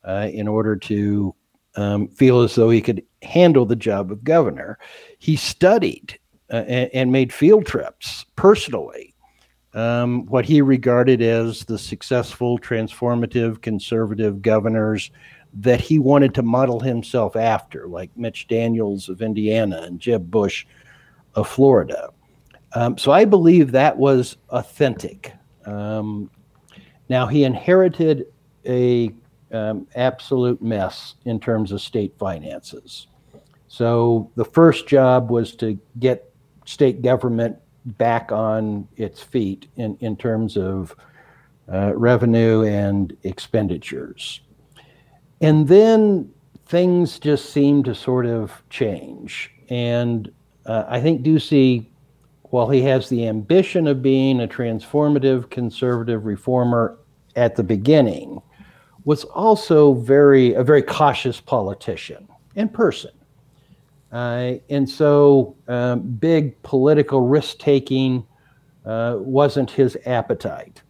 uh, 0.05 0.29
in 0.31 0.47
order 0.47 0.75
to 0.75 1.35
um, 1.75 2.07
feel 2.09 2.41
as 2.41 2.55
though 2.55 2.69
he 2.69 2.81
could 2.81 3.03
handle 3.23 3.65
the 3.65 3.75
job 3.75 4.11
of 4.11 4.23
governor. 4.23 4.77
He 5.19 5.35
studied 5.35 6.17
uh, 6.51 6.63
and, 6.67 6.89
and, 6.93 7.11
made 7.11 7.33
field 7.33 7.65
trips 7.65 8.25
personally 8.35 9.15
um, 9.73 10.25
what 10.27 10.45
he 10.45 10.61
regarded 10.61 11.21
as 11.21 11.65
the 11.65 11.77
successful, 11.77 12.59
transformative, 12.59 13.61
conservative 13.61 14.41
governors 14.43 15.09
that 15.55 15.81
he 15.81 15.99
wanted 15.99 16.35
to 16.35 16.43
model 16.43 16.79
himself 16.79 17.35
after, 17.35 17.87
like 17.87 18.15
Mitch 18.15 18.47
Daniels 18.47 19.09
of 19.09 19.21
Indiana 19.21 19.81
and 19.81 19.99
Jeb 19.99 20.29
Bush 20.29 20.65
of 21.33 21.47
Florida. 21.47 22.09
Um, 22.75 22.97
so 22.97 23.11
I 23.11 23.25
believe 23.25 23.71
that 23.71 23.97
was 23.97 24.37
authentic. 24.49 25.33
Um, 25.65 26.29
now 27.09 27.25
he 27.25 27.43
inherited 27.43 28.27
a 28.65 29.13
um, 29.51 29.87
absolute 29.95 30.61
mess 30.61 31.15
in 31.23 31.39
terms 31.39 31.71
of 31.71 31.81
state 31.81 32.13
finances. 32.17 33.07
So 33.67 34.29
the 34.35 34.45
first 34.45 34.87
job 34.87 35.31
was 35.31 35.55
to 35.55 35.79
get 35.99 36.31
state 36.65 37.01
government 37.01 37.57
back 37.85 38.31
on 38.31 38.87
its 38.97 39.21
feet 39.21 39.67
in, 39.77 39.97
in 40.01 40.17
terms 40.17 40.57
of 40.57 40.95
uh, 41.71 41.95
revenue 41.95 42.63
and 42.63 43.15
expenditures. 43.23 44.41
And 45.41 45.67
then 45.67 46.31
things 46.65 47.19
just 47.19 47.51
seem 47.51 47.83
to 47.83 47.95
sort 47.95 48.25
of 48.25 48.63
change. 48.69 49.51
And 49.69 50.31
uh, 50.65 50.85
I 50.87 50.99
think 50.99 51.21
Ducey, 51.21 51.87
while 52.49 52.69
he 52.69 52.81
has 52.81 53.09
the 53.09 53.27
ambition 53.27 53.87
of 53.87 54.01
being 54.01 54.41
a 54.41 54.47
transformative 54.47 55.49
conservative 55.49 56.25
reformer 56.25 56.97
at 57.35 57.55
the 57.55 57.63
beginning, 57.63 58.41
was 59.03 59.23
also 59.25 59.93
very 59.93 60.53
a 60.53 60.63
very 60.63 60.81
cautious 60.81 61.39
politician 61.39 62.27
in 62.55 62.69
person. 62.69 63.11
Uh, 64.11 64.53
and 64.69 64.89
so, 64.89 65.55
um, 65.67 66.01
big 66.01 66.61
political 66.63 67.21
risk 67.21 67.57
taking 67.57 68.25
uh, 68.85 69.17
wasn't 69.19 69.69
his 69.69 69.97
appetite. 70.05 70.81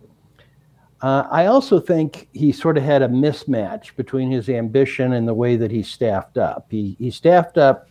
Uh, 1.01 1.27
I 1.29 1.47
also 1.47 1.79
think 1.79 2.27
he 2.33 2.51
sort 2.51 2.77
of 2.77 2.83
had 2.83 3.01
a 3.01 3.07
mismatch 3.07 3.95
between 3.95 4.31
his 4.31 4.50
ambition 4.50 5.13
and 5.13 5.27
the 5.27 5.33
way 5.33 5.55
that 5.55 5.71
he 5.71 5.83
staffed 5.83 6.38
up. 6.38 6.67
He, 6.69 6.95
he 7.00 7.12
staffed 7.12 7.57
up 7.57 7.89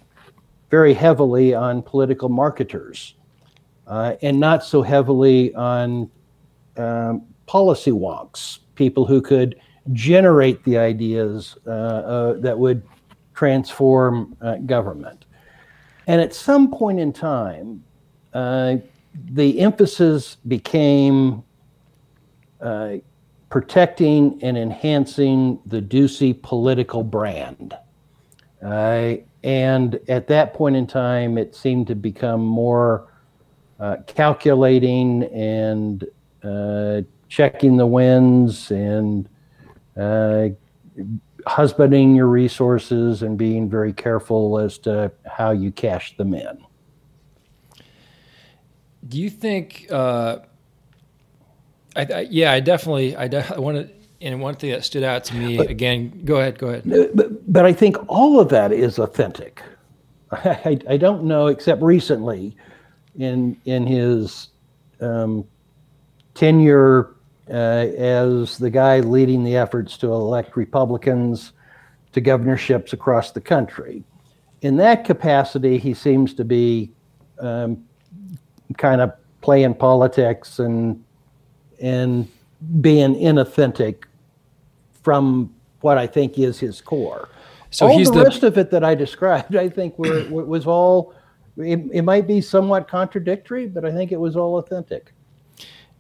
very 0.70 0.94
heavily 0.94 1.54
on 1.54 1.82
political 1.82 2.28
marketers 2.28 3.14
uh, 3.86 4.14
and 4.22 4.38
not 4.38 4.64
so 4.64 4.82
heavily 4.82 5.54
on 5.54 6.10
um, 6.76 7.22
policy 7.46 7.90
wonks, 7.90 8.58
people 8.74 9.04
who 9.04 9.20
could 9.20 9.56
generate 9.92 10.62
the 10.64 10.78
ideas 10.78 11.56
uh, 11.66 11.70
uh, 11.70 12.32
that 12.40 12.58
would 12.58 12.82
transform 13.34 14.36
uh, 14.40 14.56
government. 14.58 15.26
And 16.06 16.20
at 16.20 16.34
some 16.34 16.70
point 16.70 17.00
in 17.00 17.12
time, 17.12 17.82
the 18.32 19.60
emphasis 19.60 20.36
became 20.48 21.42
uh, 22.60 22.96
protecting 23.50 24.42
and 24.42 24.56
enhancing 24.56 25.60
the 25.66 25.80
Ducey 25.80 26.40
political 26.42 27.04
brand. 27.04 27.76
Uh, 28.64 29.16
and 29.44 30.00
at 30.08 30.26
that 30.28 30.54
point 30.54 30.74
in 30.74 30.86
time, 30.86 31.38
it 31.38 31.54
seemed 31.54 31.86
to 31.88 31.94
become 31.94 32.44
more 32.44 33.06
uh, 33.80 33.96
calculating 34.06 35.24
and 35.24 36.04
uh, 36.42 37.02
checking 37.28 37.76
the 37.76 37.86
winds 37.86 38.70
and 38.70 39.28
uh, 39.96 40.48
husbanding 41.46 42.14
your 42.14 42.26
resources 42.26 43.22
and 43.22 43.36
being 43.36 43.68
very 43.68 43.92
careful 43.92 44.58
as 44.58 44.78
to 44.78 45.10
how 45.26 45.50
you 45.50 45.70
cash 45.70 46.16
them 46.16 46.34
in. 46.34 46.64
Do 49.06 49.20
you 49.20 49.30
think? 49.30 49.86
Uh, 49.90 50.38
I, 51.96 52.02
I, 52.02 52.20
yeah, 52.30 52.52
I 52.52 52.60
definitely, 52.60 53.16
I, 53.16 53.28
de- 53.28 53.54
I 53.54 53.58
want 53.58 53.76
to. 53.78 53.94
And 54.20 54.40
one 54.40 54.54
thing 54.54 54.70
that 54.70 54.84
stood 54.84 55.02
out 55.02 55.24
to 55.24 55.34
me 55.34 55.58
but, 55.58 55.68
again. 55.68 56.22
Go 56.24 56.36
ahead. 56.36 56.58
Go 56.58 56.68
ahead. 56.68 56.84
But, 57.14 57.52
but 57.52 57.66
I 57.66 57.74
think 57.74 57.96
all 58.08 58.40
of 58.40 58.48
that 58.48 58.72
is 58.72 58.98
authentic. 58.98 59.60
I, 60.32 60.78
I 60.88 60.96
don't 60.96 61.24
know, 61.24 61.48
except 61.48 61.82
recently, 61.82 62.56
in 63.18 63.56
in 63.64 63.86
his 63.86 64.48
um, 65.00 65.44
tenure 66.34 67.14
uh, 67.48 67.52
as 67.52 68.58
the 68.58 68.70
guy 68.70 69.00
leading 69.00 69.44
the 69.44 69.56
efforts 69.56 69.96
to 69.98 70.06
elect 70.06 70.56
Republicans 70.56 71.52
to 72.12 72.20
governorships 72.20 72.92
across 72.92 73.32
the 73.32 73.40
country. 73.40 74.02
In 74.62 74.76
that 74.76 75.04
capacity, 75.04 75.78
he 75.78 75.92
seems 75.92 76.32
to 76.34 76.44
be 76.44 76.90
um, 77.38 77.84
kind 78.78 79.00
of 79.00 79.12
playing 79.40 79.74
politics 79.74 80.58
and 80.58 81.04
and 81.80 82.28
being 82.80 83.14
inauthentic 83.14 84.04
from 85.02 85.52
what 85.80 85.98
I 85.98 86.06
think 86.06 86.38
is 86.38 86.58
his 86.58 86.80
core. 86.80 87.28
So 87.70 87.88
all 87.88 87.98
the, 87.98 88.10
the, 88.10 88.24
rest 88.24 88.42
of 88.42 88.56
it 88.56 88.70
that 88.70 88.84
I 88.84 88.94
described, 88.94 89.54
I 89.56 89.68
think, 89.68 89.98
were, 89.98 90.24
was 90.30 90.66
all. 90.66 91.14
It, 91.56 91.80
it, 91.92 92.02
might 92.02 92.26
be 92.26 92.40
somewhat 92.40 92.88
contradictory, 92.88 93.68
but 93.68 93.84
I 93.84 93.92
think 93.92 94.10
it 94.10 94.18
was 94.18 94.36
all 94.36 94.58
authentic. 94.58 95.12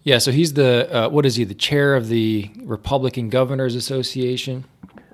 Yeah. 0.02 0.18
So 0.18 0.32
he's 0.32 0.52
the 0.54 0.92
uh, 0.92 1.08
what 1.08 1.24
is 1.24 1.36
he? 1.36 1.44
The 1.44 1.54
chair 1.54 1.94
of 1.94 2.08
the 2.08 2.50
Republican 2.64 3.28
Governors 3.30 3.74
Association 3.74 4.64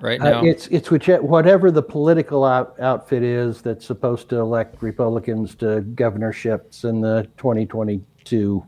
right 0.01 0.19
uh, 0.19 0.29
now. 0.29 0.39
Uh, 0.39 0.45
it's 0.45 0.67
it's 0.67 0.91
which, 0.91 1.07
whatever 1.07 1.71
the 1.71 1.83
political 1.83 2.43
out, 2.43 2.79
outfit 2.79 3.23
is 3.23 3.61
that's 3.61 3.85
supposed 3.85 4.29
to 4.29 4.37
elect 4.37 4.81
Republicans 4.81 5.55
to 5.55 5.81
governorships 5.95 6.83
in 6.83 7.01
the 7.01 7.27
2022 7.37 8.65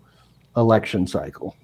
election 0.55 1.07
cycle. 1.07 1.55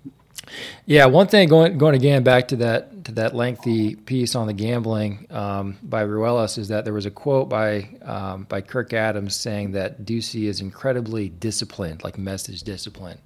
Yeah, 0.85 1.05
one 1.05 1.27
thing 1.27 1.47
going 1.47 1.77
going 1.77 1.95
again 1.95 2.23
back 2.23 2.47
to 2.49 2.55
that 2.57 2.88
that 3.15 3.35
lengthy 3.35 3.95
piece 3.95 4.35
on 4.35 4.47
the 4.47 4.53
gambling 4.53 5.27
um, 5.29 5.77
by 5.83 6.03
Ruelas 6.03 6.57
is 6.57 6.67
that 6.69 6.85
there 6.85 6.93
was 6.93 7.05
a 7.05 7.11
quote 7.11 7.49
by 7.49 7.89
um, 8.01 8.43
by 8.43 8.61
Kirk 8.61 8.93
Adams 8.93 9.35
saying 9.35 9.71
that 9.73 10.05
Ducey 10.05 10.45
is 10.45 10.61
incredibly 10.61 11.29
disciplined, 11.29 12.03
like 12.03 12.17
message 12.17 12.63
discipline. 12.63 13.19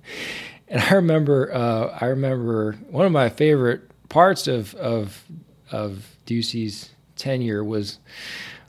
And 0.67 0.81
I 0.81 0.93
remember 0.93 1.53
uh, 1.53 1.97
I 1.99 2.07
remember 2.07 2.73
one 2.89 3.05
of 3.05 3.11
my 3.11 3.29
favorite 3.29 3.81
parts 4.09 4.47
of 4.47 4.75
of 4.75 5.23
of 5.71 6.15
Ducey's 6.25 6.89
tenure 7.15 7.63
was 7.63 7.99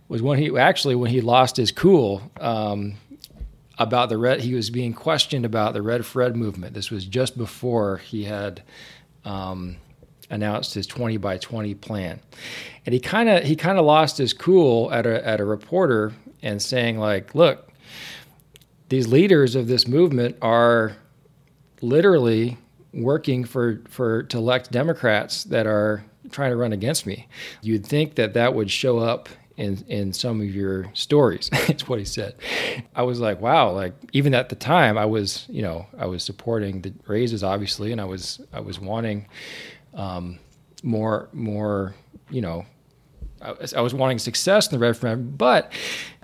was 0.08 0.22
when 0.22 0.38
he 0.38 0.56
actually 0.58 0.94
when 0.94 1.10
he 1.10 1.20
lost 1.20 1.56
his 1.56 1.72
cool. 1.72 2.22
Um, 2.40 2.96
about 3.78 4.08
the 4.08 4.16
red. 4.16 4.40
He 4.40 4.54
was 4.54 4.70
being 4.70 4.92
questioned 4.92 5.44
about 5.44 5.74
the 5.74 5.82
Red 5.82 6.06
for 6.06 6.22
Ed 6.22 6.36
movement. 6.36 6.74
This 6.74 6.92
was 6.92 7.04
just 7.04 7.36
before 7.36 7.96
he 7.96 8.22
had 8.22 8.62
um, 9.24 9.78
announced 10.34 10.74
his 10.74 10.86
20 10.86 11.16
by 11.16 11.38
20 11.38 11.74
plan, 11.76 12.20
and 12.84 12.92
he 12.92 13.00
kind 13.00 13.28
of 13.28 13.44
he 13.44 13.56
kind 13.56 13.78
of 13.78 13.84
lost 13.84 14.18
his 14.18 14.32
cool 14.32 14.92
at 14.92 15.06
a 15.06 15.26
at 15.26 15.40
a 15.40 15.44
reporter 15.44 16.12
and 16.42 16.60
saying 16.60 16.98
like, 16.98 17.34
"Look, 17.34 17.70
these 18.88 19.06
leaders 19.06 19.54
of 19.54 19.68
this 19.68 19.86
movement 19.86 20.36
are 20.42 20.96
literally 21.80 22.58
working 22.92 23.44
for 23.44 23.80
for 23.88 24.24
to 24.24 24.38
elect 24.38 24.72
Democrats 24.72 25.44
that 25.44 25.66
are 25.66 26.04
trying 26.30 26.50
to 26.50 26.56
run 26.56 26.72
against 26.72 27.06
me." 27.06 27.28
You'd 27.62 27.86
think 27.86 28.16
that 28.16 28.34
that 28.34 28.54
would 28.54 28.70
show 28.70 28.98
up 28.98 29.28
in 29.56 29.84
in 29.88 30.12
some 30.12 30.40
of 30.40 30.54
your 30.54 30.90
stories. 30.94 31.50
It's 31.68 31.88
what 31.88 31.98
he 31.98 32.04
said. 32.04 32.34
I 32.94 33.02
was 33.02 33.20
like, 33.20 33.40
wow, 33.40 33.70
like 33.70 33.94
even 34.12 34.34
at 34.34 34.48
the 34.48 34.54
time 34.54 34.98
I 34.98 35.06
was, 35.06 35.46
you 35.48 35.62
know, 35.62 35.86
I 35.98 36.06
was 36.06 36.22
supporting 36.22 36.82
the 36.82 36.92
raises 37.06 37.42
obviously 37.42 37.92
and 37.92 38.00
I 38.00 38.04
was 38.04 38.40
I 38.52 38.60
was 38.60 38.78
wanting 38.80 39.26
um, 39.94 40.38
more 40.82 41.28
more, 41.32 41.94
you 42.30 42.40
know, 42.40 42.66
I 43.44 43.52
was, 43.52 43.74
I 43.74 43.80
was 43.80 43.94
wanting 43.94 44.18
success 44.18 44.70
in 44.70 44.78
the 44.78 44.84
referendum, 44.84 45.34
but 45.36 45.72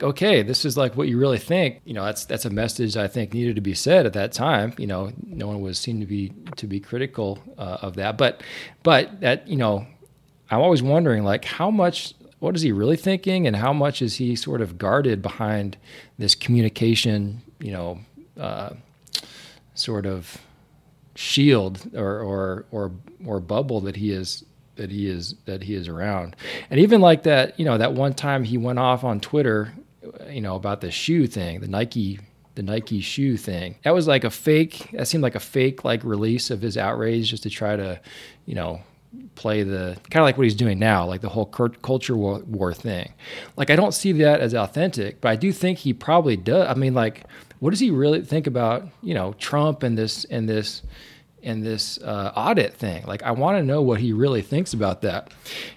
okay, 0.03 0.43
this 0.43 0.65
is 0.65 0.77
like 0.77 0.97
what 0.97 1.09
you 1.09 1.19
really 1.19 1.39
think. 1.39 1.81
You 1.85 1.95
know, 1.95 2.05
that's 2.05 2.25
that's 2.25 2.45
a 2.45 2.51
message 2.51 2.97
I 2.97 3.09
think 3.09 3.35
needed 3.35 3.57
to 3.57 3.61
be 3.61 3.75
said 3.75 4.07
at 4.07 4.15
that 4.15 4.33
time. 4.33 4.73
You 4.79 4.87
know, 4.87 5.13
no 5.27 5.47
one 5.47 5.61
was 5.61 5.79
seen 5.79 6.01
to 6.01 6.07
be 6.07 6.33
to 6.57 6.67
be 6.67 6.81
critical 6.81 7.43
uh, 7.59 7.79
of 7.83 7.97
that, 7.97 8.17
but 8.17 8.43
but 8.83 9.21
that 9.21 9.47
you 9.47 9.57
know, 9.57 9.87
I'm 10.51 10.61
always 10.61 10.83
wondering 10.83 11.25
like 11.25 11.45
how 11.45 11.71
much 11.71 12.15
what 12.39 12.57
is 12.57 12.63
he 12.63 12.73
really 12.73 12.97
thinking 12.97 13.47
and 13.47 13.55
how 13.55 13.73
much 13.73 14.01
is 14.01 14.17
he 14.17 14.35
sort 14.35 14.63
of 14.63 14.79
guarded 14.79 15.21
behind 15.21 15.77
this 16.19 16.35
communication, 16.35 17.43
you 17.59 17.71
know, 17.71 18.01
uh, 18.39 18.71
sort 19.75 20.07
of 20.07 20.41
shield 21.15 21.91
or, 21.95 22.21
or, 22.21 22.67
or, 22.71 22.93
or 23.25 23.41
bubble 23.41 23.81
that 23.83 23.97
he 23.97 24.13
is 24.13 24.45
that 24.77 24.91
he 24.91 25.09
is 25.09 25.35
that 25.45 25.63
he 25.63 25.75
is 25.75 25.89
around. 25.89 26.35
And 26.71 26.81
even 26.81 27.03
like 27.03 27.25
that, 27.25 27.59
you 27.59 27.67
know, 27.67 27.77
that 27.77 27.93
one 27.93 28.15
time 28.15 28.45
he 28.45 28.57
went 28.57 28.79
off 28.79 29.05
on 29.05 29.21
Twitter, 29.21 29.75
you 30.31 30.41
know, 30.41 30.55
about 30.57 30.81
the 30.81 30.91
shoe 30.91 31.27
thing, 31.27 31.61
the 31.61 31.69
Nike 31.69 32.19
the 32.55 32.63
Nike 32.63 33.01
shoe 33.01 33.37
thing. 33.37 33.77
That 33.85 33.95
was 33.95 34.09
like 34.09 34.25
a 34.25 34.31
fake. 34.31 34.91
That 34.93 35.07
seemed 35.07 35.23
like 35.23 35.35
a 35.35 35.41
fake 35.41 35.85
like 35.85 36.03
release 36.03 36.51
of 36.51 36.63
his 36.63 36.77
outrage 36.77 37.31
just 37.31 37.43
to 37.45 37.51
try 37.51 37.77
to, 37.77 38.01
you 38.47 38.55
know, 38.55 38.81
play 39.35 39.63
the 39.63 39.97
kind 40.11 40.23
of 40.23 40.27
like 40.27 40.37
what 40.37 40.45
he's 40.45 40.55
doing 40.55 40.79
now, 40.79 41.07
like 41.07 41.21
the 41.21 41.29
whole 41.29 41.47
culture 41.47 42.17
war, 42.17 42.41
war, 42.41 42.73
thing. 42.73 43.13
Like 43.57 43.71
I 43.71 43.77
don't 43.77 43.93
see 43.93 44.13
that 44.13 44.41
as 44.41 44.55
authentic, 44.55 45.21
but 45.21 45.31
I 45.31 45.37
do 45.37 45.53
think 45.53 45.79
he 45.79 45.93
probably 45.93 46.37
does. 46.37 46.69
I 46.69 46.75
mean, 46.75 46.95
like, 46.95 47.25
what 47.61 47.71
does 47.71 47.81
he 47.81 47.91
really 47.91 48.23
think 48.23 48.47
about 48.47 48.87
you 49.03 49.15
know 49.15 49.35
Trump 49.35 49.83
and 49.83 49.97
this 49.97 50.25
and 50.25 50.49
this 50.49 50.83
and 51.43 51.65
this 51.65 51.99
uh, 51.99 52.33
audit 52.37 52.75
thing? 52.75 53.05
Like, 53.07 53.23
I 53.23 53.31
want 53.31 53.57
to 53.59 53.63
know 53.63 53.81
what 53.81 54.01
he 54.01 54.13
really 54.13 54.43
thinks 54.43 54.75
about 54.75 55.01
that. 55.03 55.33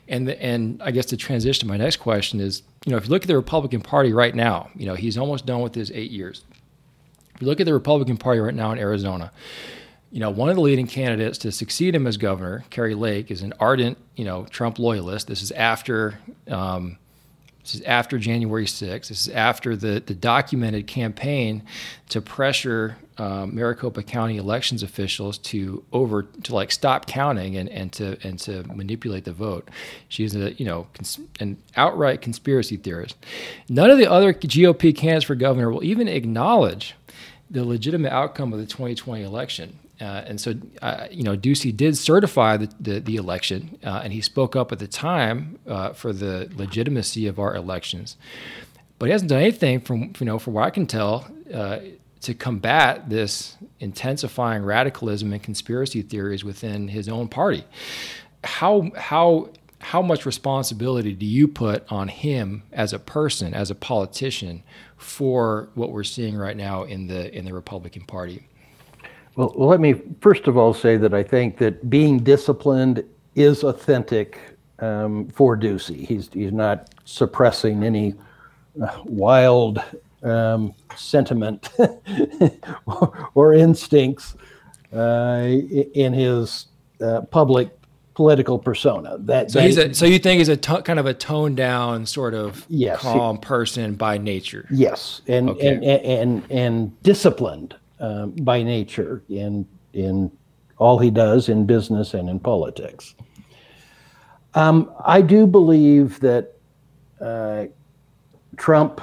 And 0.09 0.27
the, 0.27 0.41
and 0.41 0.81
I 0.83 0.91
guess 0.91 1.05
to 1.07 1.17
transition 1.17 1.67
to 1.67 1.67
my 1.67 1.77
next 1.77 1.97
question 1.97 2.41
is, 2.41 2.63
you 2.85 2.91
know, 2.91 2.97
if 2.97 3.05
you 3.05 3.11
look 3.11 3.21
at 3.21 3.29
the 3.29 3.37
Republican 3.37 3.79
Party 3.79 4.11
right 4.11 4.35
now, 4.35 4.69
you 4.75 4.85
know, 4.85 4.95
he's 4.95 5.17
almost 5.17 5.45
done 5.45 5.61
with 5.61 5.73
his 5.73 5.89
eight 5.91 6.11
years. 6.11 6.43
If 7.35 7.41
you 7.41 7.47
look 7.47 7.61
at 7.61 7.65
the 7.65 7.73
Republican 7.73 8.17
Party 8.17 8.41
right 8.41 8.53
now 8.53 8.71
in 8.71 8.77
Arizona 8.77 9.31
you 10.13 10.19
know, 10.19 10.29
one 10.29 10.47
of 10.47 10.55
the 10.55 10.61
leading 10.61 10.85
candidates 10.85 11.39
to 11.39 11.51
succeed 11.51 11.95
him 11.95 12.05
as 12.05 12.17
governor, 12.17 12.63
Kari 12.69 12.93
Lake, 12.93 13.31
is 13.31 13.41
an 13.41 13.51
ardent, 13.59 13.97
you 14.15 14.23
know, 14.23 14.45
Trump 14.45 14.77
loyalist. 14.77 15.25
This 15.27 15.41
is 15.41 15.51
after, 15.53 16.19
um, 16.47 16.99
this 17.63 17.75
is 17.75 17.81
after 17.81 18.17
January 18.17 18.65
6th. 18.65 19.07
This 19.07 19.27
is 19.27 19.29
after 19.29 19.75
the 19.75 20.03
the 20.05 20.13
documented 20.13 20.85
campaign 20.87 21.63
to 22.09 22.21
pressure 22.21 22.97
um, 23.17 23.55
Maricopa 23.55 24.03
County 24.03 24.37
elections 24.37 24.83
officials 24.83 25.37
to 25.39 25.83
over 25.93 26.23
to 26.23 26.53
like 26.53 26.71
stop 26.71 27.05
counting 27.05 27.55
and, 27.55 27.69
and 27.69 27.91
to 27.93 28.17
and 28.23 28.39
to 28.39 28.63
manipulate 28.63 29.23
the 29.23 29.33
vote. 29.33 29.69
She's 30.09 30.35
a 30.35 30.53
you 30.53 30.65
know 30.65 30.87
cons- 30.93 31.19
an 31.39 31.57
outright 31.75 32.21
conspiracy 32.21 32.77
theorist. 32.77 33.15
None 33.69 33.89
of 33.89 33.97
the 33.97 34.09
other 34.09 34.33
GOP 34.33 34.95
candidates 34.95 35.25
for 35.25 35.35
governor 35.35 35.71
will 35.71 35.83
even 35.83 36.07
acknowledge 36.07 36.95
the 37.49 37.63
legitimate 37.63 38.11
outcome 38.11 38.51
of 38.51 38.59
the 38.59 38.65
2020 38.65 39.23
election. 39.23 39.79
Uh, 40.01 40.23
and 40.25 40.41
so, 40.41 40.55
uh, 40.81 41.07
you 41.11 41.23
know, 41.23 41.37
Ducey 41.37 41.75
did 41.75 41.97
certify 41.97 42.57
the, 42.57 42.69
the, 42.79 42.99
the 42.99 43.15
election, 43.15 43.77
uh, 43.83 44.01
and 44.03 44.11
he 44.11 44.21
spoke 44.21 44.55
up 44.55 44.71
at 44.71 44.79
the 44.79 44.87
time 44.87 45.59
uh, 45.67 45.93
for 45.93 46.11
the 46.11 46.49
legitimacy 46.55 47.27
of 47.27 47.39
our 47.39 47.55
elections. 47.55 48.17
But 48.97 49.07
he 49.07 49.11
hasn't 49.11 49.29
done 49.29 49.41
anything, 49.41 49.81
from 49.81 50.13
you 50.19 50.25
know, 50.25 50.39
from 50.39 50.53
what 50.53 50.63
I 50.63 50.69
can 50.71 50.87
tell, 50.87 51.27
uh, 51.53 51.79
to 52.21 52.33
combat 52.33 53.09
this 53.09 53.57
intensifying 53.79 54.63
radicalism 54.63 55.33
and 55.33 55.43
conspiracy 55.43 56.01
theories 56.01 56.43
within 56.43 56.87
his 56.87 57.09
own 57.09 57.27
party. 57.27 57.65
How 58.43 58.91
how 58.95 59.49
how 59.79 60.01
much 60.01 60.25
responsibility 60.25 61.13
do 61.13 61.25
you 61.25 61.47
put 61.47 61.85
on 61.91 62.07
him 62.07 62.63
as 62.71 62.93
a 62.93 62.99
person, 62.99 63.53
as 63.53 63.69
a 63.69 63.75
politician, 63.75 64.63
for 64.97 65.69
what 65.75 65.91
we're 65.91 66.05
seeing 66.05 66.37
right 66.37 66.55
now 66.55 66.83
in 66.83 67.07
the 67.07 67.35
in 67.37 67.45
the 67.45 67.53
Republican 67.53 68.05
Party? 68.05 68.47
Well, 69.35 69.53
let 69.55 69.79
me 69.79 69.95
first 70.21 70.47
of 70.47 70.57
all 70.57 70.73
say 70.73 70.97
that 70.97 71.13
I 71.13 71.23
think 71.23 71.57
that 71.57 71.89
being 71.89 72.19
disciplined 72.19 73.03
is 73.35 73.63
authentic 73.63 74.39
um, 74.79 75.27
for 75.29 75.57
Ducey. 75.57 76.05
He's 76.05 76.29
he's 76.33 76.51
not 76.51 76.89
suppressing 77.05 77.83
any 77.83 78.15
uh, 78.81 79.01
wild 79.05 79.81
um, 80.23 80.73
sentiment 80.95 81.69
or, 82.85 83.29
or, 83.33 83.53
instincts 83.53 84.35
uh, 84.93 85.43
in 85.45 86.13
his 86.13 86.67
uh, 87.01 87.21
public 87.21 87.69
political 88.13 88.57
persona. 88.57 89.17
That 89.19 89.51
so 89.51 89.59
he's 89.61 89.77
a, 89.77 89.93
so 89.93 90.05
you 90.05 90.19
think 90.19 90.39
he's 90.39 90.49
a 90.49 90.57
t- 90.57 90.81
kind 90.83 90.99
of 90.99 91.05
a 91.05 91.13
toned 91.13 91.57
down 91.57 92.05
sort 92.05 92.33
of 92.33 92.65
yes, 92.69 92.99
calm 92.99 93.37
he, 93.37 93.41
person 93.41 93.95
by 93.95 94.17
nature. 94.17 94.67
Yes, 94.71 95.21
and 95.27 95.49
okay. 95.49 95.67
and, 95.67 95.83
and, 95.83 96.05
and 96.05 96.51
and 96.51 97.03
disciplined 97.03 97.75
um, 98.03 98.31
by 98.41 98.61
nature 98.61 99.23
in 99.29 99.65
in 99.93 100.29
all 100.77 100.99
he 100.99 101.09
does 101.09 101.47
in 101.47 101.65
business 101.65 102.13
and 102.13 102.29
in 102.29 102.37
politics. 102.37 103.15
Um, 104.55 104.91
I 105.05 105.21
do 105.21 105.47
believe 105.47 106.19
that 106.19 106.57
uh, 107.21 107.65
Trump 108.57 108.99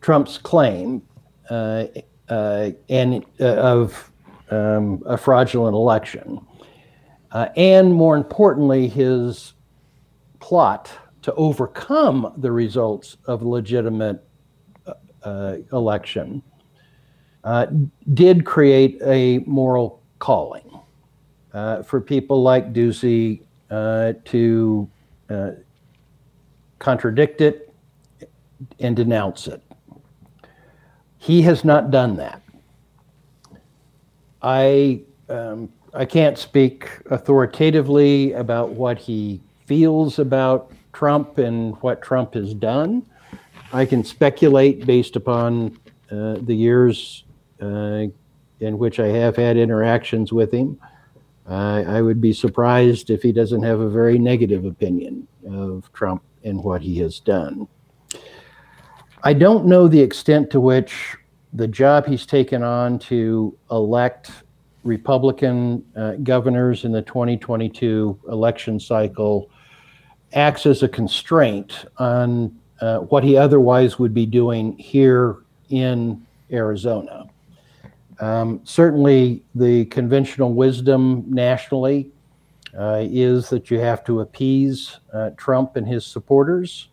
Trump's 0.00 0.38
claim 0.38 1.02
uh, 1.50 1.84
uh, 2.30 2.70
and 2.88 3.26
uh, 3.38 3.44
of 3.44 4.10
um, 4.50 5.02
a 5.04 5.18
fraudulent 5.18 5.74
election, 5.74 6.40
uh, 7.32 7.48
and 7.56 7.92
more 7.92 8.16
importantly, 8.16 8.88
his 8.88 9.52
plot 10.40 10.90
to 11.20 11.34
overcome 11.34 12.32
the 12.38 12.50
results 12.50 13.18
of 13.26 13.42
legitimate 13.42 14.24
uh, 15.24 15.56
election 15.72 16.42
uh, 17.44 17.66
did 18.14 18.44
create 18.44 19.00
a 19.04 19.38
moral 19.40 20.02
calling 20.18 20.78
uh, 21.52 21.82
for 21.82 22.00
people 22.00 22.42
like 22.42 22.72
Ducey 22.72 23.42
uh, 23.70 24.12
to 24.26 24.88
uh, 25.28 25.50
contradict 26.78 27.40
it 27.40 27.74
and 28.78 28.94
denounce 28.94 29.48
it. 29.48 29.62
He 31.18 31.42
has 31.42 31.64
not 31.64 31.90
done 31.90 32.16
that. 32.16 32.42
I 34.42 35.02
um, 35.28 35.72
I 35.94 36.04
can't 36.04 36.38
speak 36.38 36.88
authoritatively 37.10 38.32
about 38.32 38.70
what 38.70 38.98
he 38.98 39.40
feels 39.66 40.18
about 40.18 40.72
Trump 40.92 41.38
and 41.38 41.76
what 41.82 42.02
Trump 42.02 42.34
has 42.34 42.54
done. 42.54 43.04
I 43.72 43.84
can 43.86 44.04
speculate 44.04 44.86
based 44.86 45.16
upon 45.16 45.78
uh, 46.10 46.36
the 46.40 46.54
years 46.54 47.24
in 47.62 48.78
which 48.78 49.00
I 49.00 49.08
have 49.08 49.36
had 49.36 49.56
interactions 49.56 50.32
with 50.32 50.52
him. 50.52 50.78
Uh, 51.48 51.82
I 51.86 52.00
would 52.00 52.20
be 52.20 52.32
surprised 52.32 53.10
if 53.10 53.22
he 53.22 53.32
doesn't 53.32 53.62
have 53.62 53.80
a 53.80 53.88
very 53.88 54.18
negative 54.18 54.64
opinion 54.64 55.26
of 55.48 55.92
Trump 55.92 56.22
and 56.44 56.62
what 56.62 56.82
he 56.82 56.98
has 56.98 57.18
done. 57.18 57.66
I 59.24 59.32
don't 59.32 59.66
know 59.66 59.88
the 59.88 60.00
extent 60.00 60.50
to 60.50 60.60
which 60.60 61.16
the 61.52 61.68
job 61.68 62.06
he's 62.06 62.26
taken 62.26 62.62
on 62.62 62.98
to 63.00 63.56
elect 63.70 64.30
Republican 64.84 65.84
uh, 65.96 66.12
governors 66.22 66.84
in 66.84 66.92
the 66.92 67.02
2022 67.02 68.18
election 68.28 68.80
cycle 68.80 69.50
acts 70.32 70.66
as 70.66 70.82
a 70.82 70.88
constraint 70.88 71.84
on 71.98 72.56
uh, 72.80 72.98
what 72.98 73.22
he 73.22 73.36
otherwise 73.36 73.98
would 73.98 74.14
be 74.14 74.26
doing 74.26 74.76
here 74.78 75.38
in 75.68 76.24
Arizona. 76.50 77.26
Um, 78.22 78.60
certainly, 78.62 79.42
the 79.56 79.86
conventional 79.86 80.54
wisdom 80.54 81.24
nationally 81.26 82.12
uh, 82.78 83.00
is 83.02 83.48
that 83.48 83.68
you 83.68 83.80
have 83.80 84.04
to 84.04 84.20
appease 84.20 85.00
uh, 85.12 85.30
Trump 85.36 85.74
and 85.74 85.88
his 85.88 86.06
supporters 86.06 86.88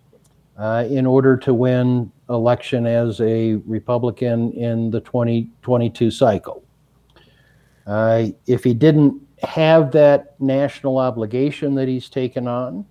uh, 0.57 0.87
in 0.89 1.05
order 1.05 1.37
to 1.37 1.53
win 1.53 2.11
election 2.31 2.87
as 2.87 3.21
a 3.21 3.55
Republican 3.67 4.53
in 4.53 4.89
the 4.89 5.01
2022 5.01 6.09
cycle. 6.09 6.63
Uh, 7.85 8.29
if 8.47 8.63
he 8.63 8.73
didn't 8.73 9.21
have 9.43 9.91
that 9.91 10.33
national 10.41 10.97
obligation 10.97 11.75
that 11.75 11.87
he's 11.87 12.09
taken 12.09 12.47
on, 12.47 12.83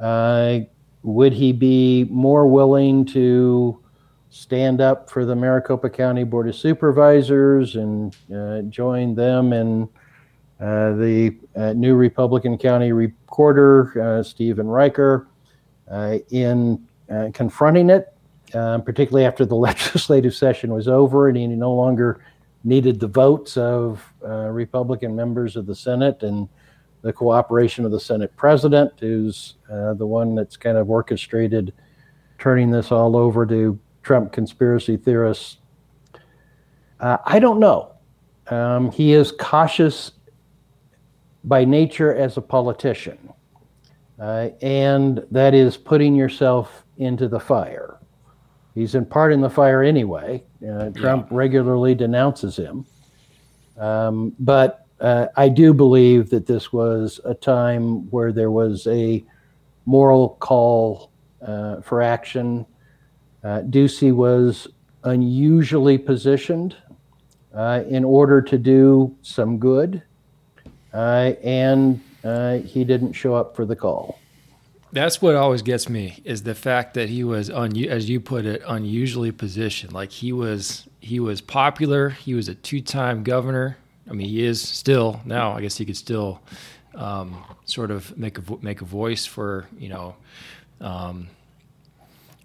uh, 0.00 0.58
would 1.04 1.32
he 1.32 1.52
be 1.52 2.08
more 2.10 2.48
willing 2.48 3.04
to 3.04 3.80
stand 4.36 4.82
up 4.82 5.08
for 5.08 5.24
the 5.24 5.34
Maricopa 5.34 5.88
County 5.88 6.22
Board 6.22 6.46
of 6.46 6.54
Supervisors 6.54 7.76
and 7.76 8.14
uh, 8.34 8.60
join 8.62 9.14
them 9.14 9.54
in 9.54 9.88
uh, 10.60 10.92
the 10.92 11.36
uh, 11.56 11.72
new 11.72 11.94
Republican 11.94 12.58
County 12.58 12.92
Recorder, 12.92 14.18
uh, 14.18 14.22
Stephen 14.22 14.68
Richer, 14.68 15.26
uh, 15.90 16.18
in 16.30 16.86
uh, 17.10 17.30
confronting 17.32 17.88
it, 17.88 18.12
particularly 18.52 19.24
after 19.24 19.46
the 19.46 19.54
legislative 19.56 20.34
session 20.34 20.72
was 20.72 20.86
over 20.86 21.28
and 21.28 21.36
he 21.38 21.46
no 21.46 21.72
longer 21.72 22.22
needed 22.62 23.00
the 23.00 23.08
votes 23.08 23.56
of 23.56 24.04
Republican 24.20 25.16
members 25.16 25.56
of 25.56 25.64
the 25.64 25.74
Senate 25.74 26.22
and 26.22 26.46
the 27.00 27.12
cooperation 27.12 27.86
of 27.86 27.90
the 27.90 28.00
Senate 28.00 28.36
president, 28.36 28.92
who's 29.00 29.54
the 29.68 30.06
one 30.06 30.34
that's 30.34 30.58
kind 30.58 30.76
of 30.76 30.90
orchestrated 30.90 31.72
turning 32.38 32.70
this 32.70 32.92
all 32.92 33.16
over 33.16 33.46
to 33.46 33.78
Trump 34.06 34.30
conspiracy 34.30 34.96
theorists. 34.96 35.56
Uh, 37.00 37.18
I 37.24 37.40
don't 37.40 37.58
know. 37.58 37.92
Um, 38.46 38.92
he 38.92 39.12
is 39.12 39.32
cautious 39.32 40.12
by 41.42 41.64
nature 41.64 42.14
as 42.14 42.36
a 42.36 42.40
politician, 42.40 43.18
uh, 44.20 44.50
and 44.62 45.26
that 45.32 45.54
is 45.54 45.76
putting 45.76 46.14
yourself 46.14 46.84
into 46.98 47.26
the 47.26 47.40
fire. 47.40 47.98
He's 48.76 48.94
in 48.94 49.06
part 49.06 49.32
in 49.32 49.40
the 49.40 49.50
fire 49.50 49.82
anyway. 49.82 50.44
Uh, 50.62 50.90
Trump 50.90 51.26
yeah. 51.28 51.36
regularly 51.36 51.96
denounces 51.96 52.54
him. 52.56 52.86
Um, 53.76 54.36
but 54.38 54.86
uh, 55.00 55.26
I 55.36 55.48
do 55.48 55.74
believe 55.74 56.30
that 56.30 56.46
this 56.46 56.72
was 56.72 57.18
a 57.24 57.34
time 57.34 58.08
where 58.12 58.30
there 58.30 58.52
was 58.52 58.86
a 58.86 59.24
moral 59.84 60.36
call 60.38 61.10
uh, 61.42 61.80
for 61.80 62.02
action 62.02 62.66
uh, 63.46 63.62
Ducey 63.62 64.12
was 64.12 64.66
unusually 65.04 65.98
positioned 65.98 66.74
uh, 67.54 67.84
in 67.88 68.02
order 68.02 68.42
to 68.42 68.58
do 68.58 69.14
some 69.22 69.58
good, 69.58 70.02
uh, 70.92 71.32
and 71.44 72.00
uh, 72.24 72.58
he 72.58 72.82
didn't 72.82 73.12
show 73.12 73.36
up 73.36 73.54
for 73.54 73.64
the 73.64 73.76
call. 73.76 74.18
That's 74.90 75.22
what 75.22 75.36
always 75.36 75.62
gets 75.62 75.88
me 75.88 76.20
is 76.24 76.42
the 76.42 76.56
fact 76.56 76.94
that 76.94 77.08
he 77.08 77.22
was, 77.22 77.48
un- 77.48 77.76
as 77.84 78.10
you 78.10 78.18
put 78.18 78.46
it, 78.46 78.62
unusually 78.66 79.30
positioned. 79.30 79.92
Like 79.92 80.10
he 80.10 80.32
was, 80.32 80.88
he 80.98 81.20
was 81.20 81.40
popular. 81.40 82.08
He 82.08 82.34
was 82.34 82.48
a 82.48 82.54
two-time 82.54 83.22
governor. 83.22 83.76
I 84.10 84.14
mean, 84.14 84.28
he 84.28 84.44
is 84.44 84.60
still 84.60 85.20
now. 85.24 85.52
I 85.52 85.60
guess 85.60 85.76
he 85.76 85.84
could 85.84 85.96
still 85.96 86.40
um, 86.96 87.44
sort 87.64 87.92
of 87.92 88.16
make 88.18 88.38
a 88.38 88.42
make 88.60 88.80
a 88.80 88.84
voice 88.84 89.24
for 89.24 89.66
you 89.78 89.88
know 89.88 90.16
um, 90.80 91.28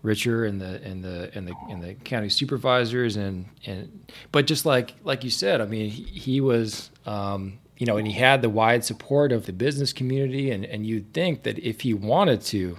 Richer 0.03 0.45
and 0.45 0.59
the 0.59 0.81
and 0.83 1.03
the 1.03 1.31
and 1.35 1.47
the 1.47 1.53
and 1.69 1.83
the 1.83 1.93
county 1.93 2.29
supervisors 2.29 3.17
and 3.17 3.45
and 3.65 4.11
but 4.31 4.47
just 4.47 4.65
like 4.65 4.93
like 5.03 5.23
you 5.23 5.29
said, 5.29 5.61
I 5.61 5.65
mean, 5.65 5.89
he, 5.89 6.03
he 6.03 6.41
was 6.41 6.89
um, 7.05 7.59
you 7.77 7.87
know, 7.87 7.97
and 7.97 8.07
he 8.07 8.13
had 8.13 8.41
the 8.41 8.49
wide 8.49 8.85
support 8.85 9.31
of 9.31 9.47
the 9.47 9.53
business 9.53 9.91
community, 9.91 10.51
and 10.51 10.65
and 10.65 10.85
you'd 10.85 11.13
think 11.13 11.43
that 11.43 11.57
if 11.59 11.81
he 11.81 11.93
wanted 11.93 12.41
to, 12.41 12.77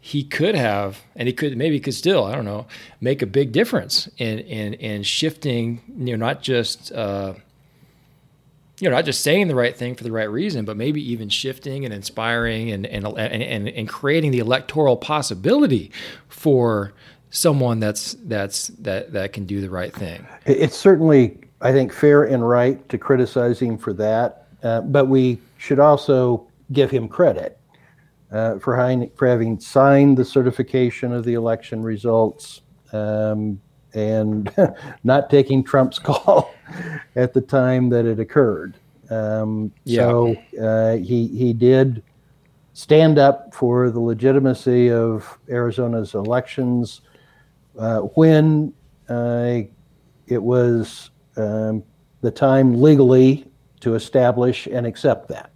he 0.00 0.22
could 0.22 0.54
have, 0.54 1.02
and 1.16 1.28
he 1.28 1.32
could 1.34 1.56
maybe 1.56 1.80
could 1.80 1.94
still, 1.94 2.24
I 2.24 2.34
don't 2.34 2.44
know, 2.44 2.66
make 3.00 3.22
a 3.22 3.26
big 3.26 3.52
difference 3.52 4.06
in 4.18 4.38
in 4.40 4.74
in 4.74 5.02
shifting. 5.02 5.80
You 5.96 6.16
know, 6.16 6.26
not 6.26 6.42
just 6.42 6.92
uh, 6.92 7.34
you 8.80 8.88
know 8.88 8.96
not 8.96 9.04
just 9.04 9.22
saying 9.22 9.48
the 9.48 9.54
right 9.54 9.76
thing 9.76 9.94
for 9.94 10.04
the 10.04 10.12
right 10.12 10.30
reason, 10.30 10.64
but 10.64 10.76
maybe 10.76 11.00
even 11.12 11.28
shifting 11.28 11.84
and 11.84 11.92
inspiring 11.92 12.70
and 12.70 12.86
and 12.86 13.06
and 13.06 13.68
and, 13.68 13.88
creating 13.88 14.30
the 14.30 14.38
electoral 14.38 14.96
possibility 14.96 15.90
for 16.28 16.92
someone 17.30 17.80
that's 17.80 18.16
that's 18.24 18.68
that 18.68 19.12
that 19.12 19.32
can 19.32 19.44
do 19.44 19.60
the 19.60 19.70
right 19.70 19.94
thing. 19.94 20.26
It's 20.46 20.76
certainly, 20.76 21.38
I 21.60 21.72
think, 21.72 21.92
fair 21.92 22.24
and 22.24 22.48
right 22.48 22.86
to 22.88 22.98
criticize 22.98 23.60
him 23.60 23.78
for 23.78 23.92
that, 23.94 24.46
uh, 24.62 24.82
but 24.82 25.06
we 25.06 25.40
should 25.56 25.78
also 25.78 26.46
give 26.72 26.90
him 26.90 27.08
credit 27.08 27.58
uh, 28.30 28.58
for, 28.58 28.76
having, 28.76 29.10
for 29.16 29.26
having 29.26 29.58
signed 29.58 30.16
the 30.16 30.24
certification 30.24 31.12
of 31.12 31.24
the 31.24 31.34
election 31.34 31.82
results 31.82 32.60
um, 32.92 33.60
and 33.98 34.52
not 35.04 35.30
taking 35.30 35.62
Trump's 35.62 35.98
call 36.08 36.54
at 37.16 37.34
the 37.34 37.40
time 37.40 37.88
that 37.90 38.06
it 38.06 38.20
occurred. 38.20 38.76
Um, 39.10 39.72
yeah. 39.84 40.02
So 40.02 40.36
uh, 40.60 40.96
he 40.96 41.26
he 41.28 41.52
did 41.52 42.02
stand 42.74 43.18
up 43.18 43.54
for 43.54 43.90
the 43.90 44.00
legitimacy 44.00 44.90
of 44.90 45.38
Arizona's 45.48 46.14
elections 46.14 47.00
uh, 47.78 48.00
when 48.00 48.72
uh, 49.08 49.60
it 50.26 50.42
was 50.42 51.10
um, 51.36 51.82
the 52.20 52.30
time 52.30 52.80
legally 52.80 53.46
to 53.80 53.94
establish 53.94 54.66
and 54.66 54.86
accept 54.86 55.28
that. 55.28 55.50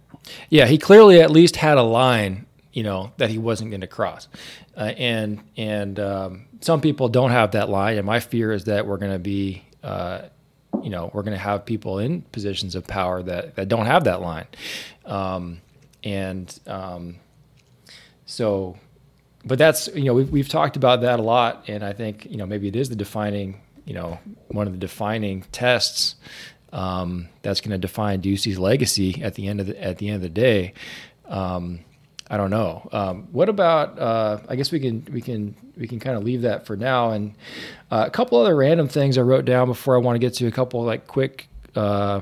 Yeah, 0.49 0.65
he 0.65 0.77
clearly 0.77 1.21
at 1.21 1.31
least 1.31 1.57
had 1.57 1.77
a 1.77 1.83
line 1.83 2.45
you 2.73 2.83
know 2.83 3.13
that 3.17 3.29
he 3.29 3.37
wasn't 3.37 3.69
going 3.69 3.81
to 3.81 3.87
cross, 3.87 4.27
uh, 4.75 4.91
and 4.97 5.41
and 5.55 5.99
um, 5.99 6.47
some 6.63 6.81
people 6.81 7.09
don't 7.09 7.31
have 7.31 7.51
that 7.51 7.69
line. 7.69 7.97
And 7.97 8.05
my 8.05 8.19
fear 8.19 8.51
is 8.51 8.65
that 8.65 8.87
we're 8.87 8.97
going 8.97 9.11
to 9.11 9.19
be, 9.19 9.63
uh, 9.83 10.23
you 10.81 10.89
know, 10.89 11.11
we're 11.13 11.23
going 11.23 11.35
to 11.35 11.43
have 11.43 11.65
people 11.65 11.99
in 11.99 12.21
positions 12.21 12.75
of 12.75 12.87
power 12.87 13.21
that 13.23 13.55
that 13.55 13.67
don't 13.67 13.85
have 13.85 14.05
that 14.05 14.21
line, 14.21 14.47
um, 15.05 15.61
and 16.03 16.59
um, 16.67 17.17
so, 18.25 18.77
but 19.45 19.57
that's 19.57 19.87
you 19.93 20.05
know 20.05 20.13
we've 20.13 20.29
we've 20.31 20.49
talked 20.49 20.75
about 20.75 21.01
that 21.01 21.19
a 21.19 21.23
lot, 21.23 21.65
and 21.67 21.83
I 21.83 21.93
think 21.93 22.25
you 22.25 22.37
know 22.37 22.45
maybe 22.45 22.67
it 22.67 22.75
is 22.75 22.89
the 22.89 22.95
defining 22.95 23.61
you 23.85 23.93
know 23.93 24.19
one 24.47 24.65
of 24.65 24.73
the 24.73 24.79
defining 24.79 25.43
tests 25.51 26.15
um, 26.71 27.29
that's 27.43 27.61
going 27.61 27.71
to 27.71 27.77
define 27.77 28.19
Ducey's 28.21 28.57
legacy 28.57 29.21
at 29.21 29.35
the 29.35 29.47
end 29.47 29.61
of 29.61 29.67
the 29.67 29.81
at 29.81 29.99
the 29.99 30.07
end 30.07 30.15
of 30.15 30.21
the 30.21 30.29
day. 30.29 30.73
Um, 31.27 31.79
I 32.29 32.37
don't 32.37 32.49
know. 32.49 32.87
Um, 32.91 33.27
what 33.31 33.49
about? 33.49 33.99
Uh, 33.99 34.39
I 34.47 34.55
guess 34.55 34.71
we 34.71 34.79
can 34.79 35.05
we 35.11 35.21
can 35.21 35.55
we 35.77 35.87
can 35.87 35.99
kind 35.99 36.17
of 36.17 36.23
leave 36.23 36.43
that 36.43 36.65
for 36.65 36.75
now. 36.75 37.11
And 37.11 37.35
uh, 37.91 38.05
a 38.07 38.11
couple 38.11 38.39
other 38.39 38.55
random 38.55 38.87
things 38.87 39.17
I 39.17 39.21
wrote 39.21 39.45
down 39.45 39.67
before 39.67 39.95
I 39.95 39.99
want 39.99 40.15
to 40.15 40.19
get 40.19 40.33
to 40.35 40.47
a 40.47 40.51
couple 40.51 40.83
like 40.83 41.07
quick 41.07 41.47
uh, 41.75 42.21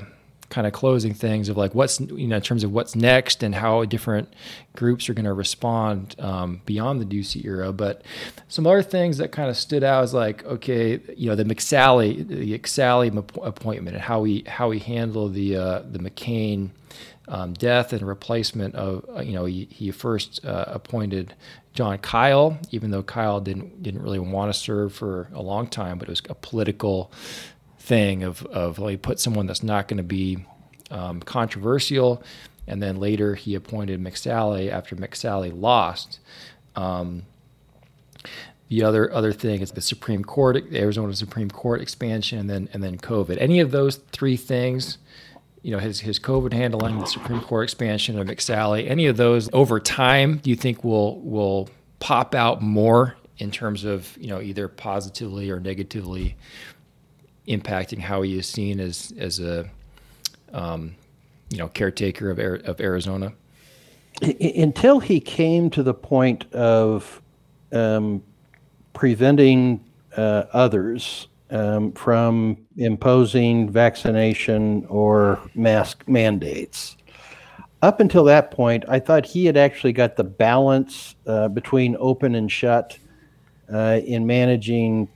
kind 0.52 0.66
of 0.66 0.72
closing 0.74 1.14
things 1.14 1.48
of 1.48 1.56
like 1.56 1.74
what's 1.74 1.98
you 1.98 2.26
know 2.26 2.36
in 2.36 2.42
terms 2.42 2.62
of 2.62 2.72
what's 2.72 2.94
next 2.94 3.42
and 3.42 3.54
how 3.54 3.84
different 3.86 4.32
groups 4.76 5.08
are 5.08 5.14
going 5.14 5.24
to 5.24 5.32
respond 5.32 6.14
um, 6.18 6.60
beyond 6.66 7.00
the 7.00 7.06
Ducey 7.06 7.44
era. 7.44 7.72
But 7.72 8.02
some 8.48 8.66
other 8.66 8.82
things 8.82 9.16
that 9.16 9.32
kind 9.32 9.48
of 9.48 9.56
stood 9.56 9.82
out 9.82 10.04
is 10.04 10.12
like 10.12 10.44
okay, 10.44 11.00
you 11.16 11.30
know 11.30 11.36
the 11.36 11.44
McSally 11.44 12.26
the 12.26 12.58
McSally 12.58 13.16
appointment 13.42 13.96
and 13.96 14.04
how 14.04 14.24
he 14.24 14.44
how 14.46 14.70
he 14.72 14.78
handled 14.78 15.32
the 15.32 15.56
uh, 15.56 15.82
the 15.90 15.98
McCain 15.98 16.70
um, 17.28 17.52
death 17.54 17.92
and 17.92 18.02
replacement 18.02 18.74
of 18.74 19.04
uh, 19.16 19.20
you 19.20 19.32
know 19.32 19.44
he, 19.44 19.68
he 19.70 19.90
first 19.90 20.44
uh, 20.44 20.64
appointed 20.68 21.34
Jon 21.74 21.98
Kyl, 21.98 22.58
even 22.70 22.90
though 22.90 23.02
Kyl 23.02 23.40
didn't 23.40 23.82
didn't 23.82 24.02
really 24.02 24.18
want 24.18 24.52
to 24.52 24.58
serve 24.58 24.92
for 24.92 25.28
a 25.32 25.42
long 25.42 25.66
time, 25.66 25.98
but 25.98 26.08
it 26.08 26.12
was 26.12 26.22
a 26.28 26.34
political 26.34 27.12
thing 27.78 28.22
of 28.22 28.44
of 28.46 28.78
well, 28.78 28.88
he 28.88 28.96
put 28.96 29.20
someone 29.20 29.46
that's 29.46 29.62
not 29.62 29.88
going 29.88 29.98
to 29.98 30.02
be 30.02 30.44
um, 30.90 31.20
controversial, 31.20 32.22
and 32.66 32.82
then 32.82 32.98
later 32.98 33.34
he 33.34 33.54
appointed 33.54 34.02
McSally 34.02 34.70
after 34.70 34.96
McSally 34.96 35.52
lost. 35.54 36.18
Um, 36.76 37.22
the 38.68 38.82
other 38.82 39.12
other 39.12 39.32
thing 39.32 39.60
is 39.60 39.72
the 39.72 39.80
Supreme 39.80 40.24
Court, 40.24 40.70
the 40.70 40.80
Arizona 40.80 41.14
Supreme 41.14 41.50
Court 41.50 41.80
expansion, 41.80 42.38
and 42.38 42.50
then 42.50 42.68
and 42.72 42.82
then 42.82 42.98
COVID. 42.98 43.36
Any 43.40 43.60
of 43.60 43.70
those 43.70 43.96
three 44.12 44.36
things 44.36 44.98
you 45.62 45.70
know 45.70 45.78
his 45.78 46.00
his 46.00 46.18
COVID 46.18 46.52
handling, 46.52 46.98
the 46.98 47.06
Supreme 47.06 47.40
Court 47.40 47.64
expansion 47.64 48.18
of 48.18 48.26
McSally, 48.26 48.88
any 48.88 49.06
of 49.06 49.16
those 49.16 49.48
over 49.52 49.78
time, 49.78 50.38
do 50.38 50.50
you 50.50 50.56
think 50.56 50.82
will 50.84 51.20
will 51.20 51.68
pop 52.00 52.34
out 52.34 52.60
more 52.60 53.16
in 53.38 53.50
terms 53.50 53.84
of 53.84 54.16
you 54.20 54.28
know 54.28 54.40
either 54.40 54.68
positively 54.68 55.50
or 55.50 55.60
negatively 55.60 56.36
impacting 57.46 57.98
how 57.98 58.22
he 58.22 58.38
is 58.38 58.46
seen 58.46 58.80
as 58.80 59.12
as 59.18 59.38
a 59.38 59.70
um, 60.52 60.96
you 61.50 61.58
know 61.58 61.68
caretaker 61.68 62.30
of 62.30 62.38
of 62.66 62.80
Arizona? 62.80 63.32
Until 64.20 65.00
he 65.00 65.20
came 65.20 65.70
to 65.70 65.82
the 65.82 65.94
point 65.94 66.52
of 66.52 67.22
um, 67.72 68.22
preventing 68.92 69.84
uh, 70.16 70.44
others 70.52 71.28
um, 71.52 71.92
from 71.92 72.56
imposing 72.76 73.70
vaccination 73.70 74.84
or 74.86 75.38
mask 75.54 76.02
mandates. 76.08 76.96
Up 77.82 78.00
until 78.00 78.24
that 78.24 78.50
point, 78.50 78.84
I 78.88 78.98
thought 78.98 79.26
he 79.26 79.44
had 79.44 79.56
actually 79.56 79.92
got 79.92 80.16
the 80.16 80.24
balance 80.24 81.14
uh, 81.26 81.48
between 81.48 81.96
open 81.98 82.34
and 82.34 82.50
shut 82.50 82.98
uh, 83.72 84.00
in 84.04 84.26
managing 84.26 85.08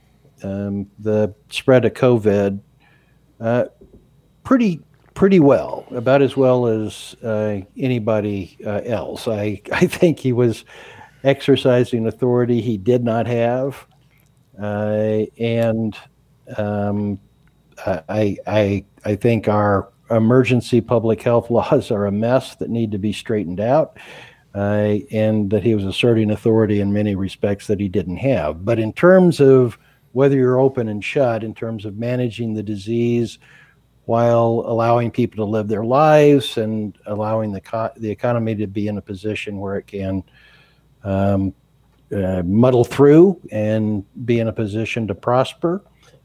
um, 0.43 0.87
the 0.99 1.33
spread 1.49 1.85
of 1.85 1.93
COVID 1.93 2.59
uh, 3.39 3.65
pretty 4.43 4.81
pretty 5.13 5.39
well, 5.39 5.83
about 5.91 6.21
as 6.21 6.37
well 6.37 6.67
as 6.67 7.15
uh, 7.23 7.59
anybody 7.75 8.55
uh, 8.65 8.81
else. 8.85 9.27
I 9.27 9.61
I 9.71 9.87
think 9.87 10.19
he 10.19 10.33
was 10.33 10.65
exercising 11.23 12.05
authority 12.05 12.61
he 12.61 12.77
did 12.77 13.03
not 13.03 13.27
have, 13.27 13.87
uh, 14.61 15.25
and 15.39 15.97
um, 16.57 17.19
I, 17.85 18.37
I, 18.47 18.85
I 19.05 19.15
think 19.15 19.47
our 19.47 19.89
emergency 20.09 20.81
public 20.81 21.21
health 21.21 21.49
laws 21.51 21.91
are 21.91 22.05
a 22.05 22.11
mess 22.11 22.55
that 22.55 22.69
need 22.69 22.91
to 22.91 22.97
be 22.97 23.13
straightened 23.13 23.59
out. 23.59 23.97
Uh, 24.55 24.99
and 25.11 25.51
that 25.51 25.61
he 25.61 25.75
was 25.75 25.85
asserting 25.85 26.31
authority 26.31 26.79
in 26.79 26.91
many 26.91 27.13
respects 27.13 27.67
that 27.67 27.79
he 27.79 27.87
didn't 27.87 28.17
have. 28.17 28.65
But 28.65 28.79
in 28.79 28.91
terms 28.91 29.39
of 29.39 29.77
whether 30.13 30.35
you're 30.35 30.59
open 30.59 30.87
and 30.87 31.03
shut, 31.03 31.43
in 31.43 31.53
terms 31.53 31.85
of 31.85 31.97
managing 31.97 32.55
the 32.55 32.63
disease 32.63 33.37
while 34.05 34.63
allowing 34.65 35.11
people 35.11 35.45
to 35.45 35.47
live 35.47 35.67
their 35.67 35.83
lives 35.83 36.57
and 36.57 36.97
allowing 37.05 37.51
the, 37.51 37.61
co- 37.61 37.91
the 37.97 38.09
economy 38.09 38.55
to 38.55 38.65
be 38.65 38.87
in 38.87 38.97
a 38.97 39.01
position 39.01 39.59
where 39.59 39.75
it 39.75 39.85
can 39.85 40.23
um, 41.03 41.53
uh, 42.11 42.41
muddle 42.43 42.85
through 42.85 43.39
and 43.51 44.05
be 44.25 44.39
in 44.39 44.47
a 44.47 44.53
position 44.53 45.07
to 45.07 45.13
prosper, 45.13 45.83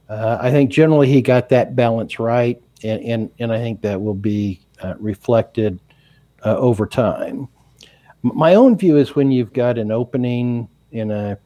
uh, 0.08 0.38
I 0.40 0.50
think 0.50 0.70
generally 0.70 1.08
he 1.08 1.22
got 1.22 1.48
that 1.50 1.74
balance 1.76 2.18
right, 2.18 2.62
and 2.82 3.02
and, 3.02 3.30
and 3.38 3.52
I 3.52 3.58
think 3.58 3.82
that 3.82 4.00
will 4.00 4.14
be 4.14 4.60
uh, 4.82 4.94
reflected 4.98 5.80
uh, 6.44 6.56
over 6.56 6.86
time. 6.86 7.48
My 8.22 8.54
own 8.54 8.76
view 8.76 8.96
is 8.96 9.14
when 9.14 9.32
you've 9.32 9.52
got 9.52 9.78
an 9.78 9.90
opening 9.90 10.68
in 10.92 11.10
a 11.10 11.38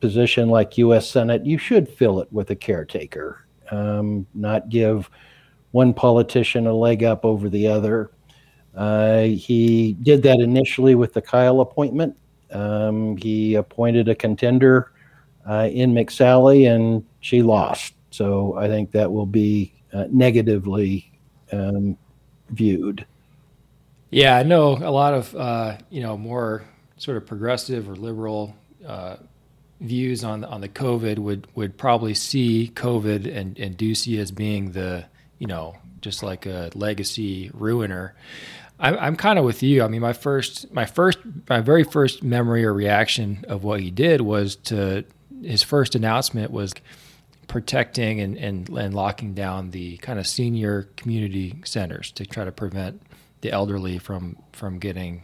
position 0.00 0.50
like 0.50 0.76
U.S. 0.78 1.08
Senate, 1.08 1.46
you 1.46 1.56
should 1.56 1.88
fill 1.88 2.20
it 2.20 2.30
with 2.30 2.50
a 2.50 2.56
caretaker, 2.56 3.46
um, 3.70 4.26
not 4.34 4.68
give 4.68 5.08
one 5.70 5.94
politician 5.94 6.66
a 6.66 6.74
leg 6.74 7.02
up 7.02 7.24
over 7.24 7.48
the 7.48 7.66
other. 7.66 8.10
Uh, 8.76 9.22
he 9.22 9.94
did 10.02 10.22
that 10.22 10.40
initially 10.40 10.94
with 10.94 11.12
the 11.14 11.22
Kyl 11.22 11.60
appointment. 11.60 12.16
Um, 12.50 13.16
he 13.16 13.54
appointed 13.54 14.08
a 14.08 14.14
contender 14.14 14.92
uh, 15.48 15.68
in 15.72 15.92
McSally, 15.92 16.72
and 16.72 17.04
she 17.20 17.42
lost. 17.42 17.94
So 18.10 18.56
I 18.56 18.68
think 18.68 18.92
that 18.92 19.12
will 19.12 19.26
be 19.26 19.74
uh, 19.92 20.06
negatively 20.10 21.12
um, 21.52 21.96
viewed. 22.50 23.06
Yeah, 24.10 24.36
I 24.36 24.42
know 24.42 24.76
a 24.76 24.90
lot 24.90 25.14
of 25.14 25.34
uh, 25.34 25.78
you 25.90 26.00
know 26.00 26.16
more 26.16 26.62
sort 26.96 27.16
of 27.16 27.26
progressive 27.26 27.88
or 27.88 27.96
liberal 27.96 28.54
uh, 28.86 29.16
views 29.80 30.22
on 30.22 30.44
on 30.44 30.60
the 30.60 30.68
COVID 30.68 31.18
would 31.18 31.46
would 31.54 31.76
probably 31.76 32.14
see 32.14 32.70
COVID 32.74 33.26
and 33.34 33.58
and 33.58 33.76
Ducey 33.76 34.18
as 34.18 34.30
being 34.30 34.72
the 34.72 35.06
you 35.38 35.46
know 35.46 35.76
just 36.00 36.22
like 36.22 36.46
a 36.46 36.70
legacy 36.74 37.50
ruiner. 37.54 38.14
I'm, 38.78 38.98
I'm 38.98 39.16
kind 39.16 39.38
of 39.38 39.44
with 39.44 39.62
you. 39.62 39.82
I 39.82 39.88
mean, 39.88 40.02
my 40.02 40.12
first, 40.12 40.70
my 40.72 40.84
first, 40.84 41.18
my 41.48 41.60
very 41.60 41.84
first 41.84 42.22
memory 42.22 42.64
or 42.64 42.74
reaction 42.74 43.44
of 43.48 43.64
what 43.64 43.80
he 43.80 43.90
did 43.90 44.20
was 44.20 44.56
to 44.56 45.04
his 45.44 45.62
first 45.62 45.94
announcement 45.94 46.50
was 46.50 46.74
protecting 47.46 48.20
and, 48.20 48.36
and, 48.36 48.68
and 48.70 48.94
locking 48.94 49.34
down 49.34 49.70
the 49.70 49.96
kind 49.98 50.18
of 50.18 50.26
senior 50.26 50.88
community 50.96 51.54
centers 51.64 52.10
to 52.12 52.24
try 52.24 52.44
to 52.44 52.52
prevent 52.52 53.02
the 53.42 53.52
elderly 53.52 53.98
from 53.98 54.36
from 54.52 54.78
getting 54.78 55.22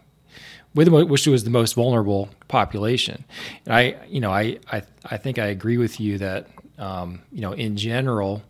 with 0.75 0.89
which 0.89 1.27
was 1.27 1.45
the 1.45 1.51
most 1.51 1.75
vulnerable 1.75 2.29
population. 2.49 3.25
And 3.65 3.75
I, 3.75 3.97
you 4.09 4.21
know, 4.21 4.31
I, 4.31 4.59
I, 4.71 4.83
I 5.05 5.17
think 5.17 5.39
I 5.39 5.47
agree 5.47 5.79
with 5.79 5.99
you 6.01 6.19
that, 6.19 6.47
um, 6.79 7.23
you 7.33 7.41
know, 7.41 7.53
in 7.53 7.77
general, 7.77 8.43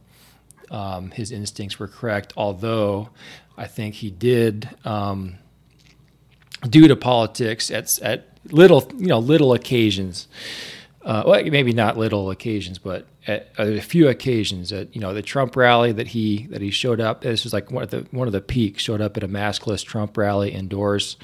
um, 0.70 1.11
his 1.11 1.33
instincts 1.33 1.78
were 1.78 1.88
correct. 1.88 2.33
Although 2.37 3.09
I 3.56 3.66
think 3.66 3.94
he 3.94 4.11
did, 4.11 4.68
um, 4.85 5.38
due 6.68 6.88
to 6.88 6.96
politics 6.96 7.70
at 7.70 7.98
at 8.00 8.28
little, 8.50 8.90
you 8.98 9.06
know, 9.06 9.18
little 9.18 9.54
occasions. 9.54 10.28
Uh, 11.03 11.23
well, 11.27 11.43
maybe 11.45 11.73
not 11.73 11.97
little 11.97 12.31
occasions, 12.31 12.79
but 12.79 13.07
at, 13.27 13.49
at, 13.57 13.69
a 13.69 13.81
few 13.81 14.09
occasions, 14.09 14.71
at 14.71 14.95
you 14.95 15.01
know 15.01 15.15
the 15.15 15.23
Trump 15.23 15.57
rally 15.57 15.93
that 15.93 16.09
he 16.09 16.47
that 16.51 16.61
he 16.61 16.71
showed 16.71 17.01
up. 17.01 17.23
This 17.23 17.45
was 17.45 17.55
like 17.55 17.71
one 17.71 17.83
of 17.83 17.91
the 17.91 18.07
one 18.11 18.27
of 18.27 18.33
the 18.33 18.41
peaks. 18.43 18.83
Showed 18.83 19.01
up 19.01 19.17
at 19.17 19.23
a 19.23 19.29
maskless 19.29 19.83
Trump 19.83 20.17
rally 20.19 20.51
indoors, 20.51 21.17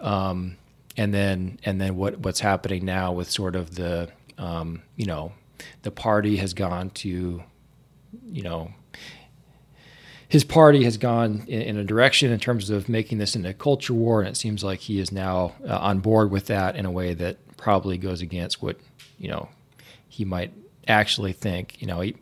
um, 0.00 0.58
and 0.98 1.14
then 1.14 1.58
and 1.64 1.80
then 1.80 1.96
what 1.96 2.18
what's 2.18 2.40
happening 2.40 2.84
now 2.84 3.12
with 3.12 3.30
sort 3.30 3.56
of 3.56 3.74
the 3.76 4.10
um, 4.36 4.82
you 4.96 5.06
know 5.06 5.32
the 5.80 5.90
party 5.90 6.36
has 6.36 6.52
gone 6.52 6.90
to 6.90 7.42
you 8.26 8.42
know 8.42 8.70
his 10.28 10.44
party 10.44 10.84
has 10.84 10.96
gone 10.96 11.44
in, 11.46 11.62
in, 11.62 11.76
a 11.78 11.84
direction 11.84 12.32
in 12.32 12.38
terms 12.40 12.68
of 12.68 12.88
making 12.88 13.18
this 13.18 13.36
into 13.36 13.48
a 13.48 13.54
culture 13.54 13.94
war, 13.94 14.20
and 14.20 14.28
it 14.28 14.36
seems 14.36 14.64
like 14.64 14.80
he 14.80 14.98
is 14.98 15.12
now 15.12 15.54
uh, 15.66 15.78
on 15.78 16.00
board 16.00 16.30
with 16.30 16.46
that 16.46 16.76
in 16.76 16.84
a 16.84 16.90
way 16.90 17.14
that 17.14 17.38
probably 17.56 17.98
goes 17.98 18.20
against 18.20 18.62
what 18.62 18.76
you 19.18 19.28
know 19.28 19.48
he 20.08 20.24
might 20.24 20.52
actually 20.88 21.32
think. 21.32 21.80
You 21.80 21.86
know, 21.86 22.00
he, 22.00 22.16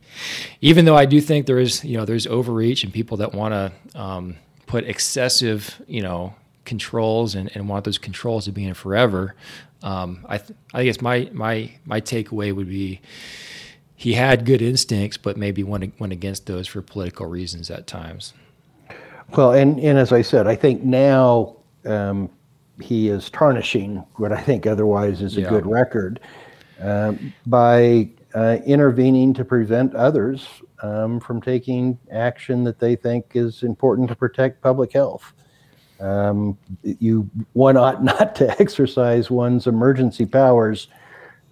even 0.60 0.84
though 0.84 0.96
I 0.96 1.04
do 1.04 1.20
think 1.20 1.46
there 1.46 1.58
is 1.58 1.84
you 1.84 1.96
know 1.96 2.04
there's 2.04 2.26
overreach 2.26 2.84
and 2.84 2.92
people 2.92 3.16
that 3.18 3.32
want 3.32 3.52
to 3.52 4.00
um, 4.00 4.36
put 4.66 4.84
excessive 4.84 5.80
you 5.86 6.02
know 6.02 6.34
controls 6.64 7.34
and, 7.34 7.50
and 7.54 7.68
want 7.68 7.84
those 7.84 7.98
controls 7.98 8.46
to 8.46 8.52
be 8.52 8.64
in 8.64 8.74
forever. 8.74 9.34
Um, 9.82 10.24
I 10.28 10.38
th- 10.38 10.58
I 10.72 10.84
guess 10.84 11.00
my 11.00 11.28
my 11.32 11.70
my 11.84 12.00
takeaway 12.00 12.54
would 12.54 12.68
be 12.68 13.00
he 13.96 14.14
had 14.14 14.44
good 14.44 14.62
instincts, 14.62 15.16
but 15.16 15.36
maybe 15.36 15.62
went 15.62 15.98
went 16.00 16.12
against 16.12 16.46
those 16.46 16.66
for 16.66 16.82
political 16.82 17.26
reasons 17.26 17.70
at 17.70 17.86
times. 17.86 18.32
Well, 19.36 19.52
and 19.52 19.78
and 19.78 19.98
as 19.98 20.12
I 20.12 20.22
said, 20.22 20.46
I 20.46 20.56
think 20.56 20.82
now 20.82 21.56
um, 21.84 22.30
he 22.80 23.08
is 23.08 23.30
tarnishing 23.30 24.04
what 24.16 24.32
I 24.32 24.40
think 24.40 24.66
otherwise 24.66 25.22
is 25.22 25.36
a 25.36 25.42
yeah. 25.42 25.48
good 25.48 25.66
record 25.66 26.20
um, 26.80 27.32
by 27.46 28.10
uh, 28.34 28.58
intervening 28.66 29.32
to 29.34 29.44
prevent 29.44 29.94
others 29.94 30.46
um, 30.82 31.20
from 31.20 31.40
taking 31.40 31.98
action 32.10 32.64
that 32.64 32.78
they 32.78 32.96
think 32.96 33.32
is 33.34 33.62
important 33.62 34.08
to 34.08 34.16
protect 34.16 34.60
public 34.60 34.92
health. 34.92 35.32
Um, 36.00 36.58
you 36.82 37.30
one 37.52 37.76
ought 37.76 38.02
not 38.02 38.34
to 38.36 38.50
exercise 38.60 39.30
one's 39.30 39.66
emergency 39.66 40.26
powers 40.26 40.88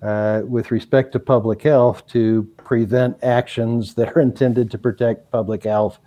uh, 0.02 0.42
with 0.44 0.72
respect 0.72 1.12
to 1.12 1.20
public 1.20 1.62
health 1.62 2.06
to 2.08 2.42
prevent 2.56 3.16
actions 3.22 3.94
that 3.94 4.16
are 4.16 4.20
intended 4.30 4.70
to 4.72 4.78
protect 4.78 5.30
public 5.30 5.62
health 5.62 6.00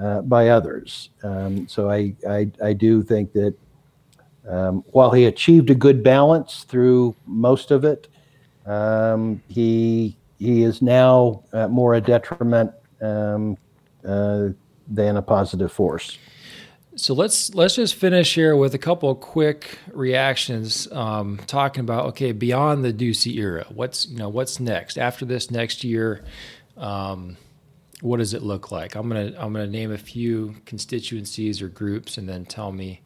uh, 0.00 0.22
by 0.22 0.48
others. 0.48 1.10
Um, 1.22 1.66
so 1.68 1.90
I, 1.90 2.14
I, 2.28 2.50
I, 2.62 2.72
do 2.72 3.02
think 3.02 3.32
that 3.32 3.54
um, 4.48 4.84
while 4.88 5.10
he 5.10 5.24
achieved 5.24 5.70
a 5.70 5.74
good 5.74 6.02
balance 6.02 6.64
through 6.64 7.14
most 7.26 7.70
of 7.70 7.84
it, 7.84 8.08
um, 8.66 9.42
he 9.48 10.16
he 10.38 10.62
is 10.62 10.82
now 10.82 11.44
uh, 11.52 11.68
more 11.68 11.94
a 11.94 12.00
detriment 12.00 12.72
um, 13.00 13.56
uh, 14.04 14.48
than 14.88 15.16
a 15.16 15.22
positive 15.22 15.70
force. 15.70 16.18
So 16.94 17.14
let's 17.14 17.54
let's 17.54 17.76
just 17.76 17.94
finish 17.94 18.34
here 18.34 18.54
with 18.54 18.74
a 18.74 18.78
couple 18.78 19.14
quick 19.14 19.78
reactions, 19.92 20.90
um, 20.92 21.38
talking 21.46 21.80
about 21.80 22.06
okay 22.06 22.32
beyond 22.32 22.84
the 22.84 22.92
Ducey 22.92 23.36
era. 23.36 23.66
What's 23.70 24.06
you 24.06 24.18
know 24.18 24.28
what's 24.28 24.60
next 24.60 24.98
after 24.98 25.24
this 25.24 25.50
next 25.50 25.84
year? 25.84 26.24
Um, 26.76 27.36
what 28.02 28.18
does 28.18 28.34
it 28.34 28.42
look 28.42 28.70
like? 28.70 28.94
I'm 28.94 29.08
gonna 29.08 29.32
I'm 29.38 29.52
gonna 29.52 29.66
name 29.66 29.92
a 29.92 29.98
few 29.98 30.56
constituencies 30.66 31.62
or 31.62 31.68
groups, 31.68 32.18
and 32.18 32.28
then 32.28 32.44
tell 32.44 32.72
me 32.72 33.00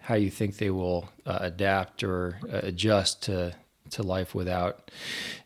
how 0.00 0.14
you 0.14 0.30
think 0.30 0.56
they 0.56 0.70
will 0.70 1.08
uh, 1.26 1.38
adapt 1.40 2.02
or 2.02 2.38
uh, 2.52 2.60
adjust 2.62 3.22
to 3.24 3.54
to 3.90 4.02
life 4.02 4.34
without 4.34 4.90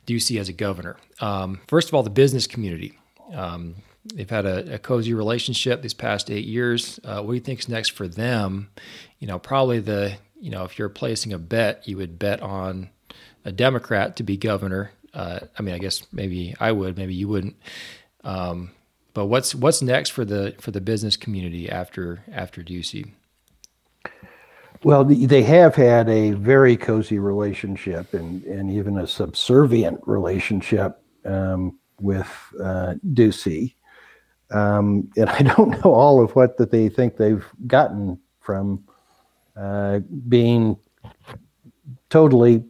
Ducey 0.07 0.39
as 0.39 0.49
a 0.49 0.53
governor. 0.53 0.97
Um, 1.21 1.61
first 1.67 1.89
of 1.89 1.95
all, 1.95 2.03
the 2.03 2.11
business 2.11 2.47
community. 2.47 2.99
Um, 3.33 3.77
they've 4.15 4.29
had 4.29 4.45
a, 4.45 4.75
a, 4.75 4.79
cozy 4.79 5.15
relationship 5.15 5.81
these 5.81 5.95
past 5.95 6.31
eight 6.31 6.45
years. 6.45 7.01
Uh, 7.05 7.23
what 7.23 7.29
do 7.29 7.35
you 7.35 7.41
think 7.41 7.61
is 7.61 7.69
next 7.71 7.93
for 7.93 8.07
them? 8.07 8.69
You 9.19 9.27
know, 9.27 9.39
probably 9.39 9.81
the 9.81 10.17
you 10.41 10.51
know 10.51 10.65
if 10.65 10.79
you're 10.79 10.89
placing 10.89 11.33
a 11.33 11.39
bet, 11.39 11.89
you 11.89 11.97
would 11.97 12.19
bet 12.19 12.43
on 12.43 12.91
a 13.45 13.53
Democrat 13.53 14.17
to 14.17 14.23
be 14.23 14.37
governor. 14.37 14.93
Uh, 15.13 15.41
I 15.59 15.63
mean, 15.63 15.75
I 15.75 15.79
guess 15.79 16.03
maybe 16.13 16.55
I 16.61 16.73
would, 16.73 16.97
maybe 16.97 17.15
you 17.15 17.29
wouldn't. 17.29 17.57
Um, 18.25 18.73
but 19.15 19.27
what's 19.27 19.55
what's 19.55 19.81
next 19.81 20.11
for 20.11 20.25
the 20.25 20.55
for 20.61 20.71
the 20.71 20.81
business 20.81 21.17
community 21.17 21.71
after 21.71 22.25
after 22.31 22.63
Ducey? 22.63 23.13
Well, 24.85 25.03
they 25.03 25.43
have 25.45 25.75
had 25.75 26.11
a 26.11 26.33
very 26.33 26.77
cozy 26.77 27.19
relationship 27.19 28.13
and, 28.13 28.45
and 28.45 28.71
even 28.71 28.99
a 28.99 29.07
subservient 29.07 29.99
relationship 30.07 31.01
um, 31.25 31.79
with 32.01 32.29
uh, 32.61 32.95
Ducey. 33.15 33.77
Um, 34.51 35.11
and 35.17 35.31
I 35.31 35.41
don't 35.41 35.71
know 35.83 35.95
all 35.95 36.23
of 36.23 36.37
what 36.37 36.59
that 36.59 36.71
they 36.71 36.91
think 36.91 37.17
they've 37.17 37.47
gotten 37.67 38.21
from 38.41 38.85
uh, 39.57 40.01
being 40.29 40.77
totally 42.11 42.63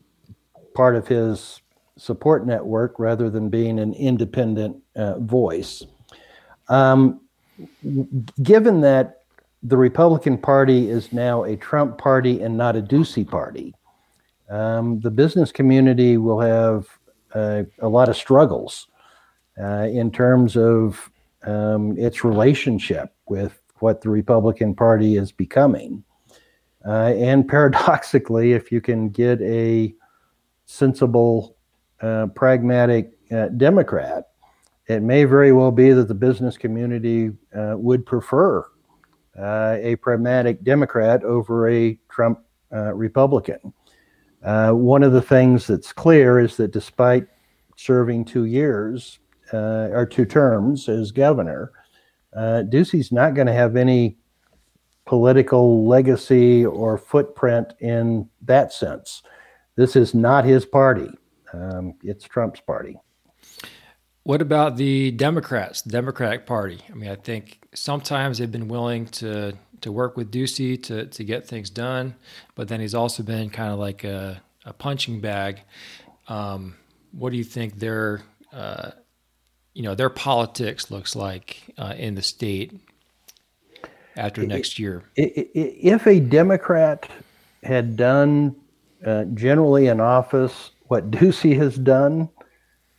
part 0.72 0.94
of 0.94 1.08
his 1.08 1.62
support 1.96 2.46
network 2.46 3.00
rather 3.00 3.28
than 3.28 3.48
being 3.48 3.80
an 3.80 3.92
independent 3.92 4.76
uh, 4.94 5.18
voice. 5.18 5.82
Um, 6.68 7.20
given 8.40 8.82
that 8.82 9.23
the 9.64 9.76
Republican 9.78 10.36
Party 10.36 10.90
is 10.90 11.12
now 11.12 11.44
a 11.44 11.56
Trump 11.56 11.96
party 11.96 12.42
and 12.42 12.56
not 12.56 12.76
a 12.76 12.82
Ducey 12.82 13.26
party, 13.26 13.74
um, 14.50 15.00
the 15.00 15.10
business 15.10 15.50
community 15.50 16.18
will 16.18 16.38
have 16.40 16.86
uh, 17.34 17.62
a 17.80 17.88
lot 17.88 18.10
of 18.10 18.16
struggles 18.16 18.88
uh, 19.58 19.88
in 19.90 20.12
terms 20.12 20.54
of 20.56 21.10
um, 21.44 21.96
its 21.96 22.24
relationship 22.24 23.14
with 23.26 23.58
what 23.78 24.02
the 24.02 24.10
Republican 24.10 24.74
Party 24.74 25.16
is 25.16 25.32
becoming. 25.32 26.04
Uh, 26.86 27.14
and 27.16 27.48
paradoxically, 27.48 28.52
if 28.52 28.70
you 28.70 28.82
can 28.82 29.08
get 29.08 29.40
a 29.40 29.94
sensible, 30.66 31.56
uh, 32.02 32.26
pragmatic 32.34 33.12
uh, 33.32 33.48
Democrat, 33.48 34.28
it 34.88 35.00
may 35.02 35.24
very 35.24 35.52
well 35.52 35.70
be 35.70 35.90
that 35.92 36.08
the 36.08 36.14
business 36.14 36.58
community 36.58 37.30
uh, 37.56 37.74
would 37.78 38.04
prefer 38.04 38.66
uh, 39.38 39.76
a 39.80 39.96
pragmatic 39.96 40.62
Democrat 40.62 41.24
over 41.24 41.68
a 41.68 41.98
Trump 42.08 42.40
uh, 42.72 42.94
Republican. 42.94 43.72
one 44.42 45.02
of 45.02 45.12
the 45.12 45.22
things 45.22 45.66
that's 45.66 45.92
clear 45.92 46.38
is 46.38 46.56
that 46.56 46.70
despite 46.70 47.26
serving 47.76 48.24
two 48.24 48.44
years, 48.44 49.18
uh, 49.52 49.88
or 49.92 50.06
two 50.06 50.24
terms 50.24 50.88
as 50.88 51.12
governor, 51.12 51.72
uh, 52.34 52.62
Ducey's 52.62 53.12
not 53.12 53.34
going 53.34 53.46
to 53.46 53.52
have 53.52 53.76
any 53.76 54.16
political 55.06 55.86
legacy 55.86 56.64
or 56.64 56.96
footprint 56.96 57.74
in 57.80 58.28
that 58.42 58.72
sense. 58.72 59.22
This 59.76 59.96
is 59.96 60.14
not 60.14 60.44
his 60.44 60.64
party. 60.64 61.10
Um, 61.52 61.94
it's 62.02 62.24
Trump's 62.24 62.60
party. 62.60 62.96
What 64.22 64.40
about 64.40 64.76
the 64.76 65.10
Democrats, 65.10 65.82
the 65.82 65.90
Democratic 65.90 66.46
Party? 66.46 66.80
I 66.90 66.94
mean, 66.94 67.10
I 67.10 67.16
think 67.16 67.60
sometimes 67.74 68.38
they've 68.38 68.50
been 68.50 68.68
willing 68.68 69.06
to 69.06 69.54
to 69.80 69.92
work 69.92 70.16
with 70.16 70.32
Ducey 70.32 70.82
to 70.84 71.06
to 71.06 71.24
get 71.24 71.46
things 71.46 71.70
done, 71.70 72.14
but 72.54 72.68
then 72.68 72.80
he's 72.80 72.94
also 72.94 73.22
been 73.22 73.50
kind 73.50 73.72
of 73.72 73.78
like 73.78 74.04
a, 74.04 74.42
a 74.64 74.72
punching 74.72 75.20
bag. 75.20 75.60
Um, 76.28 76.76
what 77.12 77.30
do 77.30 77.36
you 77.36 77.44
think 77.44 77.78
their 77.78 78.22
uh, 78.52 78.92
you 79.74 79.82
know 79.82 79.94
their 79.94 80.10
politics 80.10 80.90
looks 80.90 81.14
like 81.14 81.62
uh, 81.76 81.94
in 81.96 82.14
the 82.14 82.22
state 82.22 82.72
after 84.16 84.46
next 84.46 84.78
year. 84.78 85.02
If 85.16 86.06
a 86.06 86.20
Democrat 86.20 87.08
had 87.62 87.96
done 87.96 88.56
uh, 89.04 89.24
generally 89.34 89.88
in 89.88 90.00
office 90.00 90.70
what 90.86 91.10
Ducey 91.10 91.56
has 91.56 91.76
done, 91.76 92.28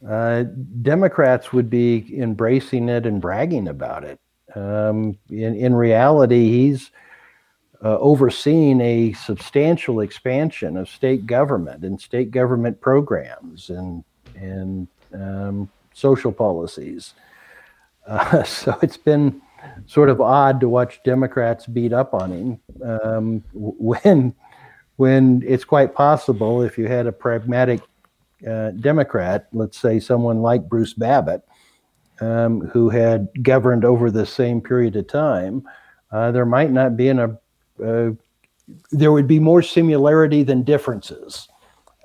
uh, 0.07 0.43
Democrats 0.81 1.53
would 1.53 1.69
be 1.69 2.13
embracing 2.17 2.89
it 2.89 3.05
and 3.05 3.21
bragging 3.21 3.67
about 3.67 4.03
it. 4.03 4.19
Um, 4.56 5.18
in, 5.30 5.56
in 5.56 5.76
reality, 5.76 6.49
he's 6.49 6.91
uh, 7.84 7.97
overseeing 7.99 8.82
a 8.82 9.14
substantial 9.14 9.99
expansion 9.99 10.78
of 10.78 10.89
state 10.89 11.26
government 11.28 11.84
and 11.84 11.99
state 11.99 12.32
government 12.32 12.80
programs 12.82 13.70
and 13.70 14.03
and 14.36 14.88
um, 15.14 15.70
social 15.93 16.32
policies. 16.32 17.14
Uh, 18.08 18.43
so 18.43 18.78
it's 18.84 18.97
been 18.97 19.41
sort 19.88 20.10
of 20.10 20.22
odd 20.22 20.60
to 20.60 20.70
watch 20.70 21.01
Democrats 21.03 21.66
beat 21.66 21.91
up 21.91 22.14
on 22.14 22.32
him 22.32 22.60
um, 22.84 23.43
when 23.53 24.32
when 24.97 25.43
it's 25.43 25.66
quite 25.66 25.95
possible 25.95 26.62
if 26.62 26.78
you 26.78 26.88
had 26.88 27.08
a 27.08 27.12
pragmatic 27.12 27.82
uh, 28.47 28.72
Democrat, 28.72 29.47
let's 29.53 29.80
say 29.80 29.99
someone 29.99 30.43
like 30.43 30.70
Bruce 30.70 30.93
Babbitt, 30.93 31.41
um, 32.22 32.61
who 32.61 32.89
had 32.89 33.28
governed 33.43 33.86
over 33.86 34.09
the 34.09 34.26
same 34.26 34.61
period 34.61 34.95
of 34.95 35.07
time, 35.07 35.68
uh, 36.11 36.32
there 36.32 36.45
might 36.45 36.72
not 36.72 36.95
be 36.95 37.09
a, 37.09 37.38
uh, 37.84 38.11
there 38.91 39.11
would 39.11 39.28
be 39.28 39.39
more 39.39 39.61
similarity 39.61 40.43
than 40.43 40.63
differences 40.63 41.47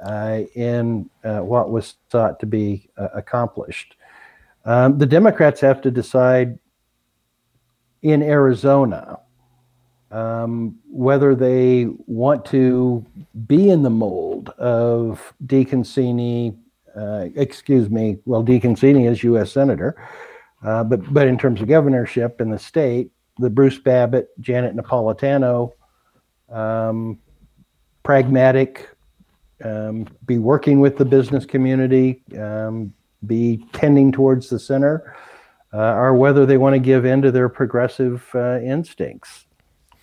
uh, 0.04 0.40
in 0.54 1.08
uh, 1.24 1.40
what 1.40 1.70
was 1.70 1.94
thought 2.10 2.40
to 2.40 2.46
be 2.46 2.88
uh, 2.96 3.08
accomplished. 3.14 3.96
Um, 4.64 4.98
the 4.98 5.06
Democrats 5.06 5.60
have 5.60 5.80
to 5.82 5.90
decide 5.90 6.58
in 8.02 8.22
Arizona 8.22 9.18
um, 10.10 10.78
whether 10.90 11.34
they 11.34 11.86
want 12.06 12.44
to 12.46 13.04
be 13.46 13.70
in 13.70 13.82
the 13.82 13.90
mold 13.90 14.48
of 14.50 15.32
DeConcini, 15.46 16.56
uh, 16.96 17.28
excuse 17.36 17.90
me, 17.90 18.18
well, 18.24 18.42
Dennis 18.42 18.64
DeConcini 18.64 19.10
is 19.10 19.22
U.S. 19.24 19.52
Senator, 19.52 19.96
uh, 20.64 20.84
but, 20.84 21.12
but 21.12 21.26
in 21.26 21.38
terms 21.38 21.60
of 21.60 21.68
governorship 21.68 22.40
in 22.40 22.50
the 22.50 22.58
state, 22.58 23.10
the 23.38 23.50
Bruce 23.50 23.78
Babbitt, 23.78 24.28
Janet 24.40 24.76
Napolitano, 24.76 25.72
um, 26.50 27.18
pragmatic, 28.02 28.88
um, 29.64 30.06
be 30.26 30.38
working 30.38 30.80
with 30.80 30.96
the 30.96 31.04
business 31.04 31.44
community, 31.44 32.22
um, 32.38 32.92
be 33.26 33.64
tending 33.72 34.12
towards 34.12 34.48
the 34.48 34.58
center, 34.58 35.14
uh, 35.72 35.94
or 35.94 36.14
whether 36.14 36.46
they 36.46 36.56
want 36.56 36.74
to 36.74 36.80
give 36.80 37.04
in 37.04 37.22
to 37.22 37.30
their 37.30 37.48
progressive 37.48 38.28
uh, 38.34 38.60
instincts. 38.60 39.46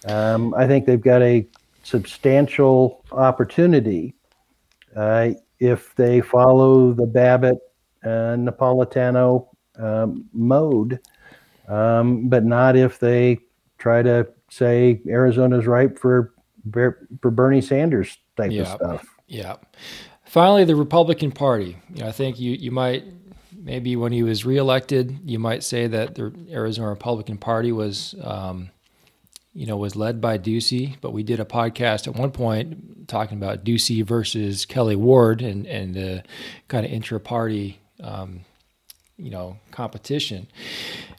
Um, 0.08 0.54
I 0.56 0.68
think 0.68 0.86
they've 0.86 1.02
got 1.02 1.22
a 1.22 1.46
substantial 1.84 3.04
opportunity 3.12 4.14
uh, 4.96 5.32
if 5.60 5.96
they 5.96 6.22
follow 6.22 6.94
the 6.94 7.06
Babbitt 7.06 7.58
uh, 8.04 8.36
Napolitano 8.38 9.48
um, 9.78 10.26
mode, 10.34 11.00
um, 11.68 12.30
but 12.30 12.46
not 12.46 12.76
if 12.76 13.00
they 13.00 13.40
try 13.78 14.02
to 14.02 14.28
say 14.50 15.02
Arizona's 15.08 15.68
ripe 15.68 16.00
for 16.00 16.34
for 16.72 17.32
Bernie 17.32 17.62
Sanders 17.62 18.18
type 18.36 18.52
yeah, 18.52 18.62
of 18.64 18.68
stuff. 18.68 19.16
Yeah. 19.28 19.56
Finally, 20.26 20.66
the 20.66 20.76
Republican 20.76 21.32
Party. 21.32 21.78
You 21.94 22.02
know, 22.02 22.08
I 22.08 22.12
think 22.12 22.40
you 22.40 22.52
you 22.52 22.72
might 22.72 23.06
maybe 23.56 23.96
when 23.96 24.12
he 24.12 24.24
was 24.24 24.46
reelected, 24.46 25.20
you 25.24 25.40
might 25.40 25.64
say 25.64 25.88
that 25.88 26.16
the 26.16 26.34
Arizona 26.52 26.90
Republican 26.90 27.38
Party 27.38 27.72
was. 27.72 28.16
Um, 28.24 28.70
you 29.54 29.66
know, 29.66 29.78
was 29.78 29.96
led 29.96 30.22
by 30.22 30.38
Ducey, 30.38 30.98
but 31.02 31.12
we 31.12 31.24
did 31.24 31.40
a 31.40 31.46
podcast 31.46 32.08
at 32.08 32.16
one 32.16 32.32
point 32.32 33.08
talking 33.08 33.38
about 33.38 33.64
Ducey 33.64 34.04
versus 34.04 34.66
Kelli 34.66 34.96
Ward 34.96 35.42
and 35.42 35.66
and 35.66 35.96
the 35.96 36.24
kind 36.68 36.86
of 36.86 36.92
intra-party, 36.92 37.80
um, 38.04 38.42
you 39.18 39.32
know, 39.32 39.58
competition. 39.72 40.48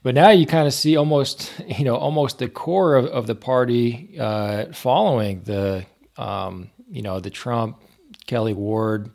But 0.02 0.14
now 0.14 0.30
you 0.30 0.46
kind 0.46 0.66
of 0.66 0.74
see 0.74 0.96
almost, 0.96 1.52
you 1.66 1.84
know, 1.84 1.96
almost 1.96 2.38
the 2.38 2.48
core 2.48 2.94
of, 2.94 3.06
of 3.06 3.26
the 3.26 3.34
party 3.34 4.16
uh, 4.18 4.66
following 4.72 5.42
the, 5.42 5.84
um, 6.16 6.70
you 6.88 7.02
know, 7.02 7.20
the 7.20 7.30
Trump, 7.30 7.80
Kelli 8.26 8.54
Ward 8.54 9.10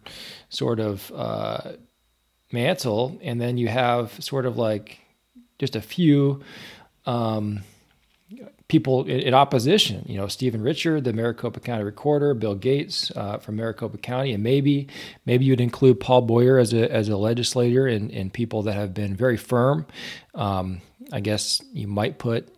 sort 0.50 0.80
of 0.80 1.12
uh, 1.16 1.74
mantle, 2.52 3.20
and 3.22 3.40
then 3.40 3.58
you 3.58 3.68
have 3.68 4.22
sort 4.24 4.46
of 4.46 4.58
like 4.58 5.00
just 5.60 5.76
a 5.76 5.82
few. 5.82 6.42
Um, 7.06 7.64
people 8.74 9.04
in, 9.04 9.20
in, 9.20 9.34
opposition. 9.36 10.04
You 10.08 10.18
know, 10.18 10.28
Stephen 10.28 10.64
Richer, 10.64 11.00
the 11.00 11.14
Maricopa 11.14 11.60
County 11.60 11.84
Recorder, 11.84 12.34
Bill 12.34 12.56
Gates 12.56 13.12
uh, 13.16 13.38
from 13.38 13.56
Maricopa 13.58 14.00
County, 14.00 14.34
and 14.34 14.42
maybe 14.42 14.88
maybe 15.28 15.46
you'd 15.46 15.62
include 15.62 16.00
Paul 16.00 16.22
Boyer 16.24 16.58
as 16.58 16.74
a 16.74 16.92
as 16.92 17.08
a 17.08 17.16
legislator 17.16 17.86
and, 17.86 18.10
and 18.10 18.34
people 18.34 18.64
that 18.64 18.74
have 18.74 18.96
been 18.96 19.16
very 19.16 19.38
firm. 19.38 19.86
Um, 20.34 20.82
I 21.12 21.20
guess 21.20 21.62
you 21.72 21.88
might 21.88 22.18
put 22.18 22.50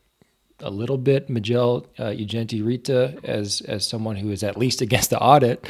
a 0.61 0.69
little 0.69 0.97
bit 0.97 1.29
Michelle 1.29 1.85
uh, 1.99 2.03
Ugenti 2.05 2.65
Rita 2.65 3.17
as 3.25 3.59
as 3.67 3.85
someone 3.85 4.15
who 4.15 4.31
is 4.31 4.41
at 4.41 4.55
least 4.55 4.79
against 4.79 5.09
the 5.09 5.19
audit, 5.19 5.67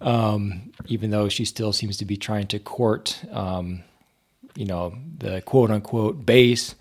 um, 0.00 0.72
even 0.86 1.10
though 1.10 1.28
she 1.28 1.44
still 1.44 1.72
seems 1.72 1.96
to 1.96 2.04
be 2.04 2.16
trying 2.16 2.46
to 2.46 2.60
court, 2.60 3.20
um, 3.32 3.82
you 4.54 4.64
know, 4.64 4.94
the 5.18 5.40
quote 5.40 5.72
unquote 5.72 6.24
base. 6.24 6.76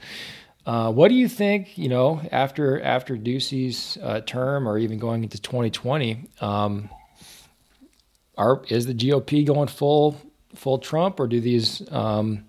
Uh, 0.67 0.91
what 0.91 1.07
do 1.07 1.15
you 1.15 1.29
think? 1.29 1.77
You 1.77 1.87
know, 1.87 2.21
after 2.29 2.81
after 2.81 3.15
Ducey's 3.15 3.97
uh, 4.03 4.19
term, 4.19 4.67
or 4.67 4.77
even 4.77 4.99
going 4.99 5.23
into 5.23 5.41
2020, 5.41 6.29
um, 6.41 6.89
are 8.37 8.61
is 8.67 8.85
the 8.85 8.93
GOP 8.93 9.45
going 9.45 9.69
full 9.69 10.17
full 10.55 10.77
Trump, 10.77 11.21
or 11.21 11.27
do 11.27 11.39
these 11.39 11.81
um, 11.89 12.43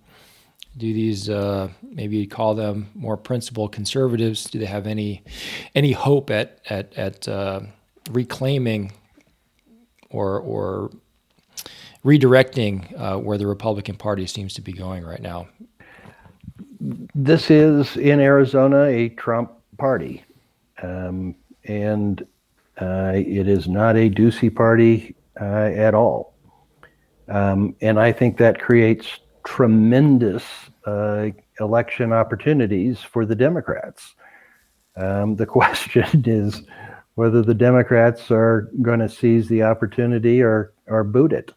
do 0.77 0.93
these 0.93 1.31
uh, 1.31 1.69
maybe 1.81 2.27
call 2.27 2.57
them 2.57 2.89
more 2.97 3.17
principled 3.17 3.71
conservatives? 3.71 4.51
Do 4.51 4.59
they 4.59 4.67
have 4.67 4.89
any 4.89 5.23
any 5.77 5.93
hope 5.93 6.29
at 6.29 6.61
at 6.69 6.93
at 6.99 7.29
uh, 7.29 7.61
reclaiming 8.11 8.91
or 10.11 10.41
or 10.41 10.91
redirecting 12.05 13.01
uh, 13.01 13.17
where 13.17 13.39
the 13.39 13.47
Republican 13.47 13.95
Party 13.95 14.27
seems 14.27 14.55
to 14.55 14.61
be 14.61 14.73
going 14.73 15.05
right 15.05 15.23
now? 15.23 15.47
This 16.81 17.51
is 17.51 17.97
in 17.97 18.21
Arizona 18.21 18.85
a 18.85 19.09
Trump 19.11 19.53
party, 19.79 20.25
um, 20.83 21.35
and 21.65 22.27
uh, 22.81 23.13
it 23.15 23.49
is 23.49 23.69
not 23.69 23.97
a 23.97 24.11
Ducey 24.11 24.55
party 24.55 25.17
uh, 25.41 25.71
at 25.75 25.95
all. 25.95 26.35
Um, 27.29 27.75
and 27.81 27.99
I 27.99 28.13
think 28.13 28.39
that 28.39 28.61
creates 28.61 29.19
tremendous 29.45 30.45
uh, 30.87 31.29
election 31.61 32.13
opportunities 32.13 33.01
for 33.01 33.27
the 33.27 33.35
Democrats. 33.35 34.15
Um, 34.97 35.37
the 35.37 35.47
question 35.59 36.23
is 36.27 36.63
whether 37.15 37.43
the 37.43 37.55
Democrats 37.55 38.31
are 38.31 38.71
going 38.83 39.01
to 39.01 39.09
seize 39.09 39.49
the 39.49 39.63
opportunity 39.63 40.41
or 40.41 40.73
or 40.87 41.05
boot 41.05 41.33
it. 41.33 41.53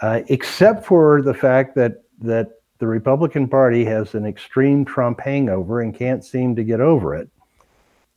Uh, 0.00 0.22
except 0.26 0.84
for 0.84 1.22
the 1.22 1.34
fact 1.34 1.76
that 1.76 2.02
that 2.18 2.61
the 2.82 2.88
Republican 2.88 3.46
Party 3.46 3.84
has 3.84 4.16
an 4.16 4.26
extreme 4.26 4.84
Trump 4.84 5.20
hangover 5.20 5.82
and 5.82 5.94
can't 5.94 6.24
seem 6.24 6.56
to 6.56 6.64
get 6.64 6.80
over 6.80 7.14
it. 7.14 7.30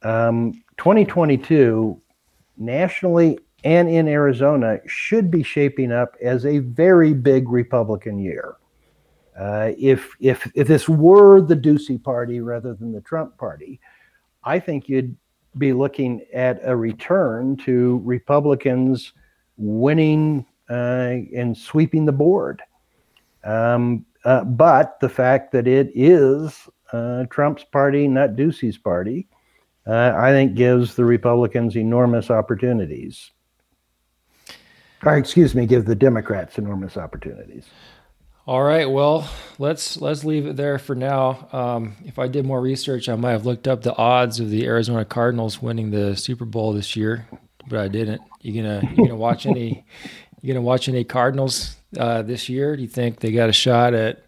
Um, 0.02 0.54
2022, 0.78 2.02
nationally 2.58 3.38
and 3.64 3.88
in 3.88 4.08
Arizona, 4.08 4.80
should 4.88 5.30
be 5.30 5.44
shaping 5.44 5.92
up 5.92 6.16
as 6.20 6.48
a 6.48 6.58
very 6.58 7.14
big 7.14 7.48
Republican 7.48 8.18
year. 8.18 8.56
Uh, 9.40 9.74
if 9.78 10.10
if 10.20 10.52
if 10.56 10.68
this 10.68 10.90
were 10.90 11.42
the 11.42 11.56
Ducey 11.56 12.02
Party 12.02 12.40
rather 12.42 12.74
than 12.74 12.92
the 12.92 13.02
Trump 13.02 13.38
Party, 13.38 13.80
I 14.44 14.58
think 14.58 14.90
you'd 14.90 15.16
be 15.60 15.74
looking 15.74 16.26
at 16.34 16.60
a 16.64 16.76
return 16.76 17.56
to 17.58 18.02
Republicans 18.04 19.14
winning 19.58 20.44
uh, 20.72 21.18
and 21.36 21.56
sweeping 21.56 22.06
the 22.06 22.12
board. 22.12 22.64
Um, 23.44 24.08
uh, 24.26 24.44
but 24.44 25.00
the 25.00 25.10
fact 25.10 25.52
that 25.54 25.68
it 25.68 25.92
is 25.96 26.68
uh, 26.92 27.26
Trump's 27.30 27.64
party, 27.64 28.08
not 28.08 28.36
Ducey's 28.36 28.78
party, 28.78 29.28
uh, 29.88 30.14
I 30.18 30.32
think 30.32 30.56
gives 30.56 30.96
the 30.96 31.06
Republicans 31.06 31.78
enormous 31.78 32.32
opportunities. 32.32 33.32
Or 35.04 35.16
excuse 35.16 35.54
me, 35.54 35.68
give 35.68 35.86
the 35.86 35.96
Democrats 35.96 36.58
enormous 36.58 36.98
opportunities. 36.98 37.68
All 38.48 38.64
right, 38.64 38.90
well, 38.90 39.28
let's 39.58 39.98
let's 39.98 40.24
leave 40.24 40.46
it 40.46 40.56
there 40.56 40.78
for 40.78 40.96
now. 40.96 41.48
Um, 41.52 41.96
if 42.06 42.20
I 42.20 42.28
did 42.28 42.46
more 42.46 42.62
research, 42.62 43.10
I 43.10 43.16
might 43.16 43.32
have 43.32 43.46
looked 43.46 43.68
up 43.68 43.82
the 43.82 43.96
odds 43.96 44.40
of 44.40 44.50
the 44.52 44.66
Arizona 44.66 45.04
Cardinals 45.04 45.62
winning 45.62 45.90
the 45.90 46.16
Super 46.16 46.46
Bowl 46.46 46.72
this 46.72 46.96
year, 46.96 47.28
but 47.68 47.80
I 47.80 47.88
didn't. 47.88 48.22
You 48.42 48.62
gonna 48.62 48.88
you 48.92 48.98
gonna 48.98 49.16
watch 49.16 49.48
any? 49.48 49.84
You 50.46 50.54
gonna 50.54 50.62
watch 50.64 50.88
any 50.88 51.04
Cardinals 51.04 51.76
uh, 51.98 52.22
this 52.22 52.50
year? 52.50 52.76
Do 52.76 52.84
you 52.84 52.88
think 52.88 53.20
they 53.20 53.32
got 53.32 53.50
a 53.50 53.52
shot 53.52 53.96
at? 53.96 54.22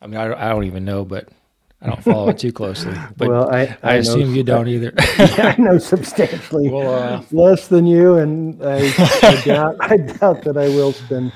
I 0.00 0.06
mean, 0.06 0.16
I 0.16 0.28
don't, 0.28 0.38
I 0.38 0.48
don't 0.50 0.62
even 0.62 0.84
know, 0.84 1.04
but 1.04 1.28
I 1.80 1.88
don't 1.88 2.04
follow 2.04 2.28
it 2.28 2.38
too 2.38 2.52
closely. 2.52 2.94
But 3.16 3.28
well, 3.28 3.50
I, 3.50 3.62
I, 3.62 3.78
I 3.82 3.94
assume 3.94 4.30
know, 4.30 4.36
you 4.36 4.44
don't 4.44 4.68
either. 4.68 4.92
yeah, 5.18 5.56
I 5.58 5.60
know 5.60 5.78
substantially 5.78 6.70
well, 6.70 6.94
uh, 6.94 7.22
less 7.32 7.66
than 7.66 7.84
you, 7.84 8.18
and 8.18 8.64
I, 8.64 8.92
I, 9.24 9.42
doubt 9.44 9.76
I 9.80 9.96
doubt 9.96 10.42
that 10.42 10.56
I 10.56 10.68
will 10.68 10.92
spend 10.92 11.32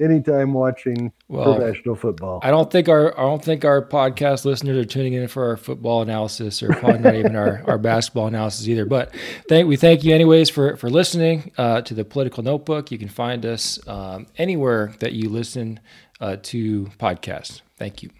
any 0.00 0.20
time 0.20 0.52
watching 0.52 1.12
well, 1.28 1.56
professional 1.56 1.94
football. 1.94 2.40
I 2.42 2.50
don't 2.50 2.70
think 2.70 2.88
our 2.88 3.18
I 3.18 3.22
don't 3.22 3.44
think 3.44 3.64
our 3.64 3.82
podcast 3.82 4.44
listeners 4.44 4.76
are 4.76 4.88
tuning 4.88 5.14
in 5.14 5.28
for 5.28 5.48
our 5.48 5.56
football 5.56 6.02
analysis, 6.02 6.62
or 6.62 6.72
probably 6.72 7.00
not 7.00 7.14
even 7.14 7.36
our, 7.36 7.62
our 7.66 7.78
basketball 7.78 8.26
analysis 8.26 8.68
either. 8.68 8.84
But 8.84 9.14
thank 9.48 9.68
we 9.68 9.76
thank 9.76 10.04
you 10.04 10.14
anyways 10.14 10.50
for 10.50 10.76
for 10.76 10.90
listening 10.90 11.52
uh, 11.58 11.82
to 11.82 11.94
the 11.94 12.04
Political 12.04 12.42
Notebook. 12.42 12.90
You 12.90 12.98
can 12.98 13.08
find 13.08 13.44
us 13.46 13.78
um, 13.88 14.26
anywhere 14.36 14.92
that 15.00 15.12
you 15.12 15.28
listen 15.28 15.80
uh, 16.20 16.36
to 16.44 16.86
podcasts. 16.98 17.62
Thank 17.78 18.02
you. 18.02 18.10